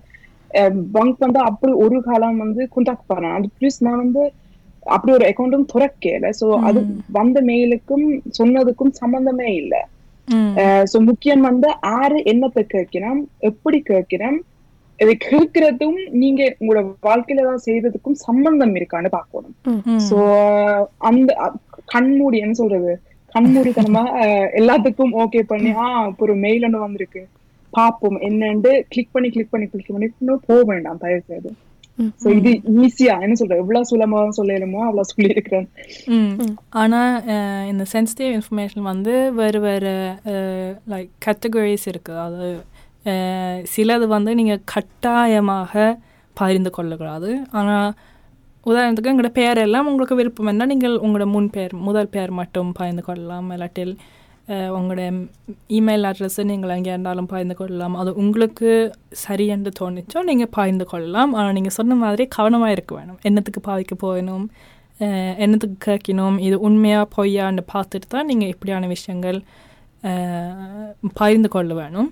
பங்க் 0.96 1.24
வந்து 1.26 1.40
அப்படி 1.50 1.72
ஒரு 1.84 1.98
காலம் 2.08 2.42
வந்து 2.44 2.62
கான்டாக்ட் 2.74 3.10
பண்ணேன் 3.12 3.36
அது 3.38 3.48
ப்ளீஸ் 3.58 3.78
நான் 3.88 4.02
வந்து 4.04 4.24
அப்படி 4.96 5.12
ஒரு 5.18 5.26
அக்கௌண்ட்டும் 5.30 5.70
துறக்கல. 5.74 6.30
சோ 6.40 6.48
அது 6.68 6.80
வந்த 7.18 7.38
மெயிலுக்கும் 7.50 8.08
சொன்னதுக்கும் 8.40 8.94
சம்பந்தமே 9.02 9.50
இல்லை. 9.62 9.82
சோ 10.92 10.98
முக்கியம் 11.10 11.44
வந்து 11.50 11.70
ஆறு 12.00 12.18
என்னத்தை 12.32 12.64
கேட்கிறோம் 12.76 13.22
எப்படி 13.50 13.80
கேட்கிறோம் 13.92 14.38
இதை 15.00 15.14
கேட்கறதும் 15.24 16.00
நீங்க 16.20 16.42
உங்களோட 16.58 16.80
வாழ்க்கையில 17.06 17.44
ஏதாவது 17.44 17.66
செய்ததுக்கும் 17.66 18.18
சம்பந்தம் 18.24 18.76
இருக்கான்னு 18.78 19.10
பார்க்கணும் 19.16 19.54
ம். 19.88 20.02
சோ 20.08 20.18
அந்த 21.10 21.32
கண்மூடி 21.94 22.38
என்ன 22.44 22.56
சொல்றது? 22.60 22.94
கண்மூடித்தனமா 23.36 24.04
எல்லாத்துக்கும் 24.60 25.14
ஓகே 25.22 25.40
பண்ணி 25.48 25.70
ஆ 25.80 25.90
இப்ப 26.10 26.24
ஒரு 26.26 26.36
மெயில் 26.42 26.66
ஒன்று 26.68 26.80
வந்திருக்கு. 26.84 27.22
பாப்போம் 27.74 28.18
என்னன்னு 28.26 28.72
கிளிக் 28.92 29.14
பண்ணி 29.14 29.30
கிளிக் 29.32 29.52
பண்ணி 29.52 29.68
கிளிக் 29.70 29.90
பண்ணி 29.90 30.08
இன்னும் 30.16 30.44
போக 30.48 30.60
வேண்டாம் 30.68 31.00
தயவு 31.02 31.24
செய்து 31.28 31.52
சோ 32.20 32.28
இது 32.36 32.52
ஈஸியா 32.82 33.16
என்ன 33.24 33.36
சொல்றது? 33.40 33.62
எவ்வளவு 33.64 33.88
சுலபமா 33.90 34.20
சொல்லலுமோ 34.38 34.80
அவ்வளவு 34.86 35.10
சொல்லி 35.10 35.28
இருக்கிறேன் 35.34 35.68
ம் 36.16 36.54
ஆனால் 36.82 37.12
இந்த 37.72 37.84
சென்சிட்டிவ் 37.92 38.32
இன்ஃபர்மேஷன் 38.38 38.86
வந்து 38.90 39.14
வேறு 39.40 39.60
வேறு 39.66 39.94
லைக் 40.90 41.12
கேட்டகரிஸ் 41.26 41.88
இருக்குது 41.92 42.22
அது 42.26 42.48
அஹ், 42.52 42.64
சிலது 43.74 44.08
வந்து 44.16 44.32
நீங்கள் 44.40 44.66
கட்டாயமாக 44.74 45.74
பகிர்ந்து 46.40 46.72
கொள்ளக்கூடாது. 46.78 47.30
ஆனால் 47.60 47.90
உதாரணத்துக்கு 48.72 49.12
எங்களோட 49.12 49.32
பெயர் 49.38 49.60
எல்லாம் 49.68 49.88
உங்களுக்கு 49.92 50.16
விருப்பம் 50.20 50.52
என்ன 50.52 50.66
நீங்கள் 50.72 50.94
உங்களோட 51.06 51.26
முன் 51.36 51.50
பெயர் 51.56 51.74
முதல் 51.88 52.12
பெயர் 52.14 52.32
மட்டும் 52.42 52.70
பகிர்ந்து 52.78 53.04
கொள்ளலாம். 53.08 53.48
இல்லாட்டில் 53.56 53.96
உங்களோட 54.78 55.02
இமெயில் 55.78 56.08
அட்ரஸை 56.10 56.44
நீங்கள் 56.52 56.74
எங்கே 56.76 56.92
இருந்தாலும் 56.94 57.28
பகிர்ந்து 57.34 57.56
கொள்ளலாம். 57.60 57.96
அது 58.02 58.12
உங்களுக்கு 58.22 58.70
சரி 59.24 59.46
என்று 59.56 59.72
தோணுச்சோ 59.80 60.22
நீங்கள் 60.30 60.52
பகிர்ந்து 60.58 60.86
கொள்ளலாம். 60.92 61.34
ஆனால் 61.38 61.56
நீங்கள் 61.58 61.76
சொன்ன 61.80 61.98
மாதிரி 62.04 62.26
கவனமாக 62.38 62.76
இருக்க 62.76 62.94
வேணும். 63.00 63.20
என்னத்துக்கு 63.30 63.62
பாதிக்க 63.70 63.96
போகணும்? 64.06 64.46
என்னத்துக்கு 65.44 65.78
கேட்கணும்? 65.90 66.36
இது 66.48 66.56
உண்மையாக 66.68 67.06
பொய்யான்னு 67.16 67.64
பார்த்துட்டு 67.76 68.10
தான் 68.16 68.30
நீங்கள் 68.32 68.52
இப்படியான 68.54 68.88
விஷயங்கள் 68.96 69.40
பகிர்ந்து 71.22 71.50
கொள்ள 71.56 71.74
வேணும். 71.84 72.10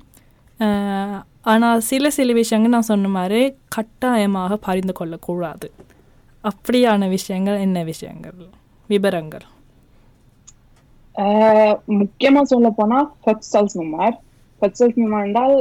ஆனால் 1.52 1.80
சில 1.90 2.10
சில 2.18 2.34
விஷயங்கள் 2.40 2.76
நான் 2.76 2.90
சொன்ன 2.90 3.12
மாதிரி 3.18 3.42
கட்டாயமாக 3.76 4.58
பகிர்ந்து 4.68 4.94
கொள்ளக்கூடாது. 4.94 5.68
அப்படியான 6.44 7.08
விஷயங்கள் 7.10 7.64
என்ன 7.66 7.80
விஷயங்கள்? 7.84 8.40
விபரங்கள். 8.90 9.46
ஆஹ் 11.16 11.76
முக்கியமா 12.00 12.42
சொல்ல 12.52 12.68
போனா 12.72 13.00
ஃபெட்சல்ஸ் 13.24 13.78
நம்பர் 13.82 14.16
ஃபெட்சல்ஸ் 14.62 15.00
நம்பர் 15.02 15.26
என்றால் 15.28 15.56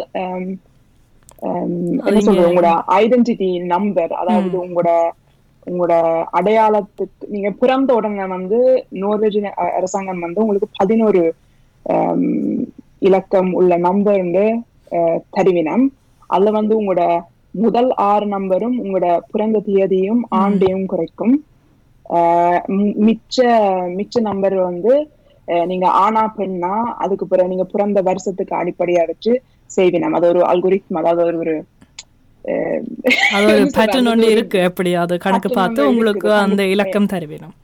என்ன 2.08 2.20
சொல்றது? 2.20 2.46
உங்களோட 2.48 2.70
ஐடென்டிட்டி 3.00 3.50
நம்பர் 3.74 4.12
அதாவது 4.20 4.56
உங்களோட 4.64 4.90
உங்களோட 5.66 5.94
அடையாளத்துக்கு 6.38 7.28
நீங்க 7.28 7.50
பிறந்த 7.62 7.90
உடனே 7.94 8.26
வந்து 8.34 8.58
நோர்வேஜின் 9.02 9.48
அரசாங்கம் 9.78 10.24
வந்து 10.26 10.42
உங்களுக்கு 10.44 10.68
பதினோரு 10.80 11.22
இலக்கம் 13.08 13.50
உள்ள 13.52 13.76
நம்பர் 13.88 14.22
தருவினம். 15.32 15.84
அதுல 16.30 16.50
வந்து 16.52 16.74
உங்களோட 16.80 17.04
முதல் 17.62 17.90
ஆறு 18.08 18.26
நம்பரும் 18.28 18.76
உங்களோட 18.82 19.06
பிறந்த 19.28 19.58
தேதியும் 19.68 20.20
ஆண்டையும் 20.40 20.86
குறைக்கும். 20.86 21.34
மிச்ச 23.06 23.36
மிச்ச 23.98 24.14
நம்பர் 24.28 24.56
வந்து 24.64 24.92
நீங்க 25.66 25.86
ஆனா 26.02 26.22
பெண்ணா 26.36 26.72
அதுக்கு 27.04 27.24
பிறகு 27.26 27.52
நீங்க 27.52 27.66
பிறந்த 27.68 27.98
வருஷத்துக்கு 28.08 28.54
அடிப்படையா 28.58 29.02
வச்சு 29.10 29.32
செய்வினம். 29.70 30.16
அது 30.16 30.26
ஒரு 30.32 30.42
அல்கோரித்ம் 30.50 31.00
அதாவது 31.02 31.24
ஒரு 31.24 31.54
ஒரு 31.54 31.54
அது 33.34 33.46
ஒரு 33.48 33.64
பேட்டர்ன் 33.74 34.08
ஒன்று 34.12 34.28
இருக்கு. 34.30 34.58
எப்படி? 34.68 34.90
அது 35.02 35.14
கணக்கு 35.26 35.50
பார்த்து 35.52 35.80
உங்களுக்கு. 35.92 36.28
அந்த 36.40 36.62
இலக்கம் 36.74 37.10
தருவினம். 37.12 37.54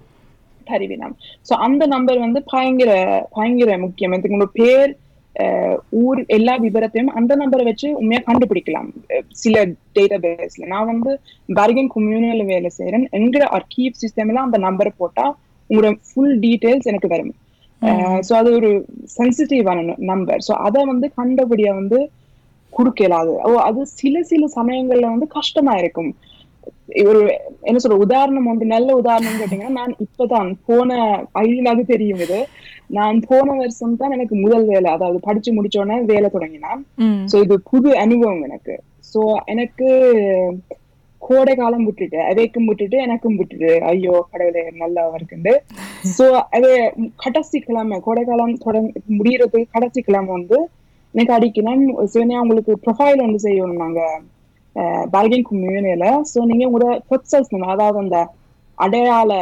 தருவினம். 0.67 1.15
சோ 1.47 1.55
அந்த 1.67 1.83
நம்பர் 1.95 2.19
வந்து 2.19 2.41
பயங்கர 2.53 2.91
பயங்கர 3.37 3.71
முக்கியம். 3.85 4.15
இதுக்கு 4.19 4.49
பேர் 4.59 4.93
ஊர் 6.03 6.20
எல்லா 6.37 6.55
விவரத்தையும் 6.64 7.11
அந்த 7.18 7.33
நம்பரை 7.37 7.64
வச்சு 7.68 7.88
உண்மையா 8.01 8.20
கண்டுபிடிக்கலாம். 8.29 8.88
சில 9.42 9.64
டேட்டா 9.96 10.18
பேஸ்ல 10.25 10.68
நான் 10.75 10.90
வந்து 10.92 11.11
பர்கன் 11.59 11.90
கம்யூனில 11.94 12.44
வேலை 12.53 12.70
செய்யறேன் 12.79 13.07
எங்கிற 13.18 13.44
அர்கீவ் 13.59 14.01
சிஸ்டம்ல 14.03 14.44
அந்த 14.46 14.61
நம்பரை 14.66 14.92
போட்டா 15.03 15.27
உங்களோட 15.70 15.90
ஃபுல் 16.09 16.37
டீடைல்ஸ் 16.44 16.90
எனக்கு 16.92 17.11
வரும். 17.14 17.35
சோ 18.27 18.33
அது 18.40 18.51
ஒரு 18.59 18.70
சென்சிட்டிவான 19.16 19.96
நம்பர் 20.11 20.44
சோ 20.46 20.53
அதை 20.66 20.83
வந்து 20.92 21.07
கண்டபடியா 21.18 21.72
வந்து 21.81 21.99
குடுக்கலாது. 22.72 23.35
ஓ 23.46 23.51
அது 23.68 23.81
சில 24.01 24.22
சில 24.31 24.44
சமயங்கள்ல 24.57 25.11
வந்து 25.12 25.29
கஷ்டமா 25.37 25.75
இருக்கும். 25.83 26.11
ஒரு 27.11 27.21
என்ன 27.69 27.79
சொல்ற 27.83 27.97
உதாரணம் 28.05 28.49
வந்து 28.51 28.67
நல்ல 28.75 28.89
உதாரணம் 29.01 29.39
கேட்டீங்கன்னா 29.41 29.77
நான் 29.81 29.93
இப்பதான் 30.05 30.51
போன 30.69 30.99
ஐடியிலாவது 31.43 31.85
தெரியும் 31.93 32.23
இது. 32.27 32.39
நான் 32.99 33.17
போன 33.31 33.47
வருஷம் 33.61 33.99
தான் 34.01 34.15
எனக்கு 34.17 34.35
முதல் 34.45 34.67
வேலை 34.73 34.89
அதாவது 34.97 35.19
படிச்சு 35.29 35.51
முடிச்ச 35.57 35.79
உடனே 35.83 35.99
வேலை 36.13 36.29
தொடங்கினேன். 36.37 36.83
சோ 37.31 37.37
இது 37.47 37.57
புது 37.71 37.91
அனுபவம் 38.05 38.45
எனக்கு. 38.49 38.77
சோ 39.13 39.23
எனக்கு 39.55 39.89
கோடை 41.23 41.53
காலம் 41.55 41.87
விட்டுட்டு 41.87 42.19
அவைக்கும் 42.31 42.69
விட்டுட்டு 42.71 42.97
எனக்கும் 43.07 43.37
விட்டுட்டு 43.39 43.71
ஐயோ 43.91 44.15
கடவுளே 44.33 44.63
நல்லா 44.83 45.03
இருக்குண்டு 45.17 45.53
சோ 46.17 46.27
அது 46.57 46.71
கடைசி 47.25 47.59
கிழமை 47.67 47.97
கோடை 48.07 48.25
காலம் 48.31 48.55
தொடங்க 48.67 49.03
முடியறதுக்கு 49.19 49.75
கடைசி 49.77 50.01
கிழமை 50.09 50.31
வந்து 50.37 50.59
எனக்கு 51.15 51.35
அடிக்கணும். 51.37 51.83
சிவனையா 52.15 52.43
உங்களுக்கு 52.45 52.73
ப்ரொஃபைல் 52.85 53.25
ஒன்று 53.27 53.45
செய்யணும் 53.47 53.83
நாங்க. 53.85 54.01
பார்கிங் 55.12 55.47
கம்யூனியில 55.49 56.07
சோ 56.31 56.39
நீங்க 56.51 56.65
உங்களோட 56.69 56.95
அதாவது 57.75 57.99
அந்த 58.05 58.19
அடையாள 58.79 59.33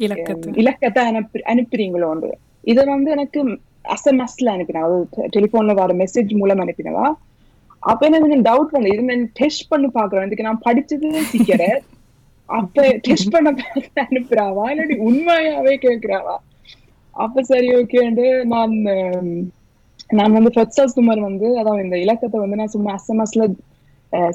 இலக்கத்து. 0.00 0.48
அனுப்பி 1.04 1.38
அனுப்புறீங்களோன்று 1.52 2.30
இதை 2.64 2.82
வந்து 2.88 3.10
எனக்கு 3.10 3.40
எஸ்எம்எஸ்ல 3.94 4.52
அனுப்பினா 4.54 4.82
அதாவது 4.86 5.04
டெலிபோன்ல 5.34 5.74
வர 5.78 5.92
மெசேஜ் 6.02 6.32
மூலம் 6.40 6.62
அனுப்பினவா? 6.64 7.06
அப்ப 7.82 8.00
எனக்கு 8.08 8.38
டவுட் 8.48 8.74
வந்து 8.76 8.92
இது 8.94 9.02
நான் 9.08 9.28
டெஸ்ட் 9.40 9.68
பண்ணி 9.70 9.88
பாக்குறேன் 9.96 10.26
இதுக்கு 10.28 10.48
நான் 10.48 10.64
படிச்சது 10.66 11.08
சீக்கிரம் 11.30 11.80
அப்ப 12.48 12.76
டெஸ்ட் 13.06 13.32
பண்ண 13.34 13.48
பார்த்து 13.54 14.02
அனுப்புறாவா? 14.04 14.64
இல்லாட்டி 14.72 14.96
உண்மையாவே 15.08 15.74
கேக்குறாவா 15.84 16.36
அப்ப 17.16 17.42
சரி 17.50 17.68
ஓகேண்டு 17.76 18.24
நான் 18.52 18.74
நான் 20.10 20.36
வந்து 20.36 20.50
ஃபெட்சல் 20.54 20.92
சுமர் 20.92 21.20
வந்து 21.20 21.48
அதாவது 21.60 21.84
இந்த 21.86 21.96
இலக்கத்தை 22.04 22.38
வந்து 22.40 22.60
நான் 22.60 22.74
சும்மா 22.74 22.92
எஸ்எம்எஸ்ல 22.98 23.46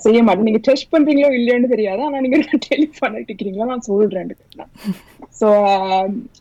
செய்ய 0.03 0.19
மாட்டேன். 0.23 0.47
நீங்க 0.47 0.61
டெஸ்ட் 0.67 0.91
பண்றீங்களோ 0.93 1.29
இல்லையோன்னு 1.37 1.73
தெரியாது. 1.73 2.01
ஆனா 2.07 2.17
நீங்க 2.25 2.37
டெலிஃபோன் 2.67 3.17
அடிக்கிறீங்களா 3.19 3.69
நான் 3.71 3.87
சொல்றேன் 3.89 4.31
சோ 5.39 5.47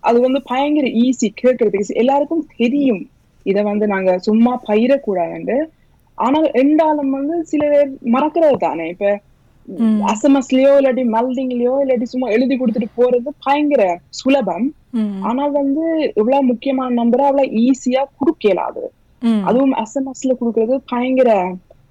அது 0.08 0.18
வந்து 0.26 0.40
பயங்கர 0.50 0.86
ஈஸி 1.04 1.28
கேட்கறதுக்கு 1.42 2.00
எல்லாருக்கும் 2.02 2.46
தெரியும். 2.60 3.02
இத 3.46 3.58
வந்து 3.70 3.84
நாங்க 3.94 4.10
சும்மா 4.26 4.52
பயிரக்கூடாதுண்டு 4.68 5.56
ஆனா 6.18 6.38
ரெண்டாலும் 6.58 7.12
வந்து 7.18 7.36
சில 7.50 7.62
பேர் 7.72 7.90
மறக்கிறது 8.14 8.58
தானே. 8.66 8.86
இப்ப 8.94 9.06
எஸ்எம்எஸ்லயோ 10.12 10.70
இல்லாட்டி 10.78 11.04
மெல்டிங்லயோ 11.16 11.74
இல்லாட்டி 11.82 12.06
சும்மா 12.12 12.28
எழுதி 12.36 12.54
கொடுத்துட்டு 12.56 12.88
போறது 13.00 13.30
பயங்கர 13.46 13.82
சுலபம். 14.20 14.66
ஆனா 15.28 15.44
வந்து 15.60 15.84
இவ்வளவு 16.20 16.48
முக்கியமான 16.50 16.90
நம்பரை 17.00 17.26
அவ்வளவு 17.28 17.54
ஈஸியா 17.66 18.02
குடுக்கலாது. 18.18 18.84
அதுவும் 19.48 19.74
எஸ்எம்எஸ்ல 19.82 20.32
குடுக்கறது 20.40 20.76
பயங்கர 20.92 21.30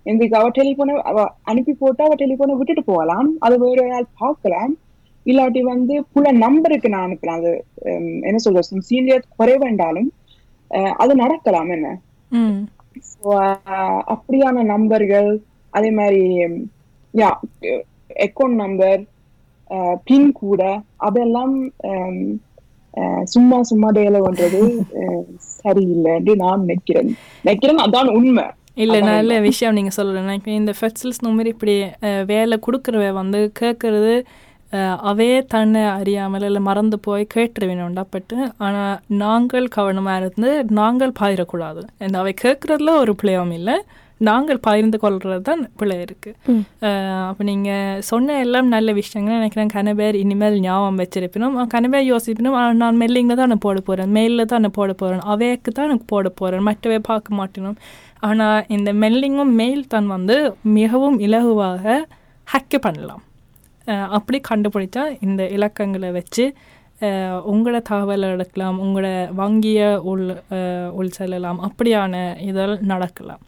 எங்களுக்கு 0.05 0.37
அவ 0.37 0.47
டெலிபோனை 0.55 0.93
அவ 1.09 1.17
அனுப்பி 1.43 1.73
போட்டு 1.73 2.01
அவ 2.03 2.15
டெலிபோனை 2.15 2.53
விட்டுட்டு 2.57 2.83
போகலாம். 2.85 3.29
அது 3.39 3.55
வேற 3.59 3.81
ஆள் 3.95 4.07
பார்க்கலாம். 4.19 4.71
இல்லாட்டி 5.25 5.61
வந்து 5.65 5.95
புள்ள 6.13 6.27
நம்பருக்கு 6.39 6.89
நான் 6.89 7.07
அனுப்பலாம் 7.07 7.39
அது 7.41 7.51
என்ன 8.23 8.37
சொல்றது 8.39 8.87
சீனியர் 8.87 9.29
குறைவேண்டாலும் 9.35 10.09
அஹ், 10.71 10.93
அது 10.97 11.13
நடக்கலாம் 11.15 11.71
என்ன? 11.71 11.87
அப்படியான 14.13 14.63
நம்பர்கள் 14.65 15.29
அதே 15.73 15.89
மாதிரி 15.91 16.21
யா 17.13 17.29
அக்கௌண்ட் 18.25 18.57
நம்பர் 18.61 19.01
பின் 20.03 20.31
கூட 20.39 20.61
அதெல்லாம் 21.01 21.53
சும்மா 23.25 23.57
சும்மா 23.63 23.89
டேல 23.91 24.17
பண்றது 24.23 24.61
சரியில்லைன்னு 25.53 26.33
நான் 26.37 26.63
நினைக்கிறேன். 26.63 27.11
நினைக்கிறேன் 27.43 27.83
அதான் 27.85 28.09
உண்மை. 28.15 28.45
இல்லை 28.77 28.99
நல்ல 29.01 29.39
விஷயம் 29.39 29.73
நீங்கள் 29.73 29.97
சொல்கிறேன் 29.97 30.45
இந்த 30.45 30.73
ஃபெட்சல்ஸ் 30.79 31.25
மாதிரி 31.25 31.49
இப்படி 31.49 31.75
வேலை 32.25 32.57
கொடுக்குறவ 32.67 33.12
வந்து 33.13 33.51
கேட்குறது 33.60 34.13
அவே 35.10 35.45
தன்னை 35.47 35.81
அறியாமல் 35.84 36.41
இல்லை 36.41 36.62
மறந்து 36.62 36.99
போய் 36.99 37.23
கேட்டுருவேணுண்டாப்பட்டு 37.34 38.38
ஆனால் 38.57 38.99
நாங்கள் 39.07 39.65
கவனமாக 39.67 40.19
இருந்து 40.21 40.63
நாங்கள் 40.69 41.17
பாயிடக்கூடாது 41.19 41.81
இந்த 41.99 42.17
அவை 42.17 42.34
கேட்குறதுல 42.43 42.93
ஒரு 42.97 43.15
பிள்ளையும் 43.15 43.51
இல்லை 43.51 43.75
நாங்கள் 44.21 44.60
பகிர்ந்து 44.60 44.97
கொள்றது 44.97 45.41
தான் 45.41 45.62
பிள்ளை 45.77 45.95
இருக்குது 46.01 46.55
அப்போ 47.27 47.43
நீங்கள் 47.43 48.01
சொன்ன 48.01 48.38
எல்லாம் 48.38 48.67
நல்ல 48.67 48.93
விஷயங்கள் 48.93 49.38
நினைக்கிறேன். 49.38 49.67
கனபேர் 49.67 50.15
இனிமேல் 50.15 50.60
ஞாபகம் 50.60 50.99
வச்சிருப்பினும் 51.01 51.55
கனபேர் 51.75 52.05
யோசிப்பினும் 52.12 52.57
நான் 52.73 52.99
மெல்லிங்கில் 53.03 53.36
தான் 53.36 53.47
நான் 53.47 53.57
போட 53.57 53.79
போகிறேன் 53.79 54.13
மெயிலில் 54.17 54.45
தான் 54.45 54.63
நான் 54.65 54.77
போட 54.79 54.93
போகிறேன் 54.93 55.19
அவைக்கு 55.19 55.71
தான் 55.71 55.88
எனக்கு 55.88 56.05
போட 56.05 56.29
போகிறேன் 56.29 56.63
மற்றவை 56.69 56.99
பார்க்க 57.10 57.39
மாட்டேனும். 57.39 57.77
ஆனால் 58.29 58.65
இந்த 58.75 58.89
மெல்லிங்கும் 59.03 59.53
மெயில் 59.60 59.84
தான் 59.93 60.10
வந்து 60.15 60.36
மிகவும் 60.79 61.17
இலகுவாக 61.27 61.84
ஹேக்கு 62.47 62.77
பண்ணலாம். 62.86 63.23
அப்படி 64.17 64.38
கண்டுபிடிச்சா 64.49 65.03
இந்த 65.27 65.43
இலக்கங்களை 65.55 66.10
வச்சு 66.19 66.45
உங்களோட 67.51 67.77
தகவல் 67.91 68.25
எடுக்கலாம் 68.34 68.77
உங்களோட 68.86 69.07
வங்கியை 69.39 69.88
உள் 70.12 70.25
உள் 70.99 71.15
செல்லலாம். 71.17 71.60
அப்படியான 71.67 72.13
இதழ் 72.49 72.73
நடக்கலாம். 72.91 73.41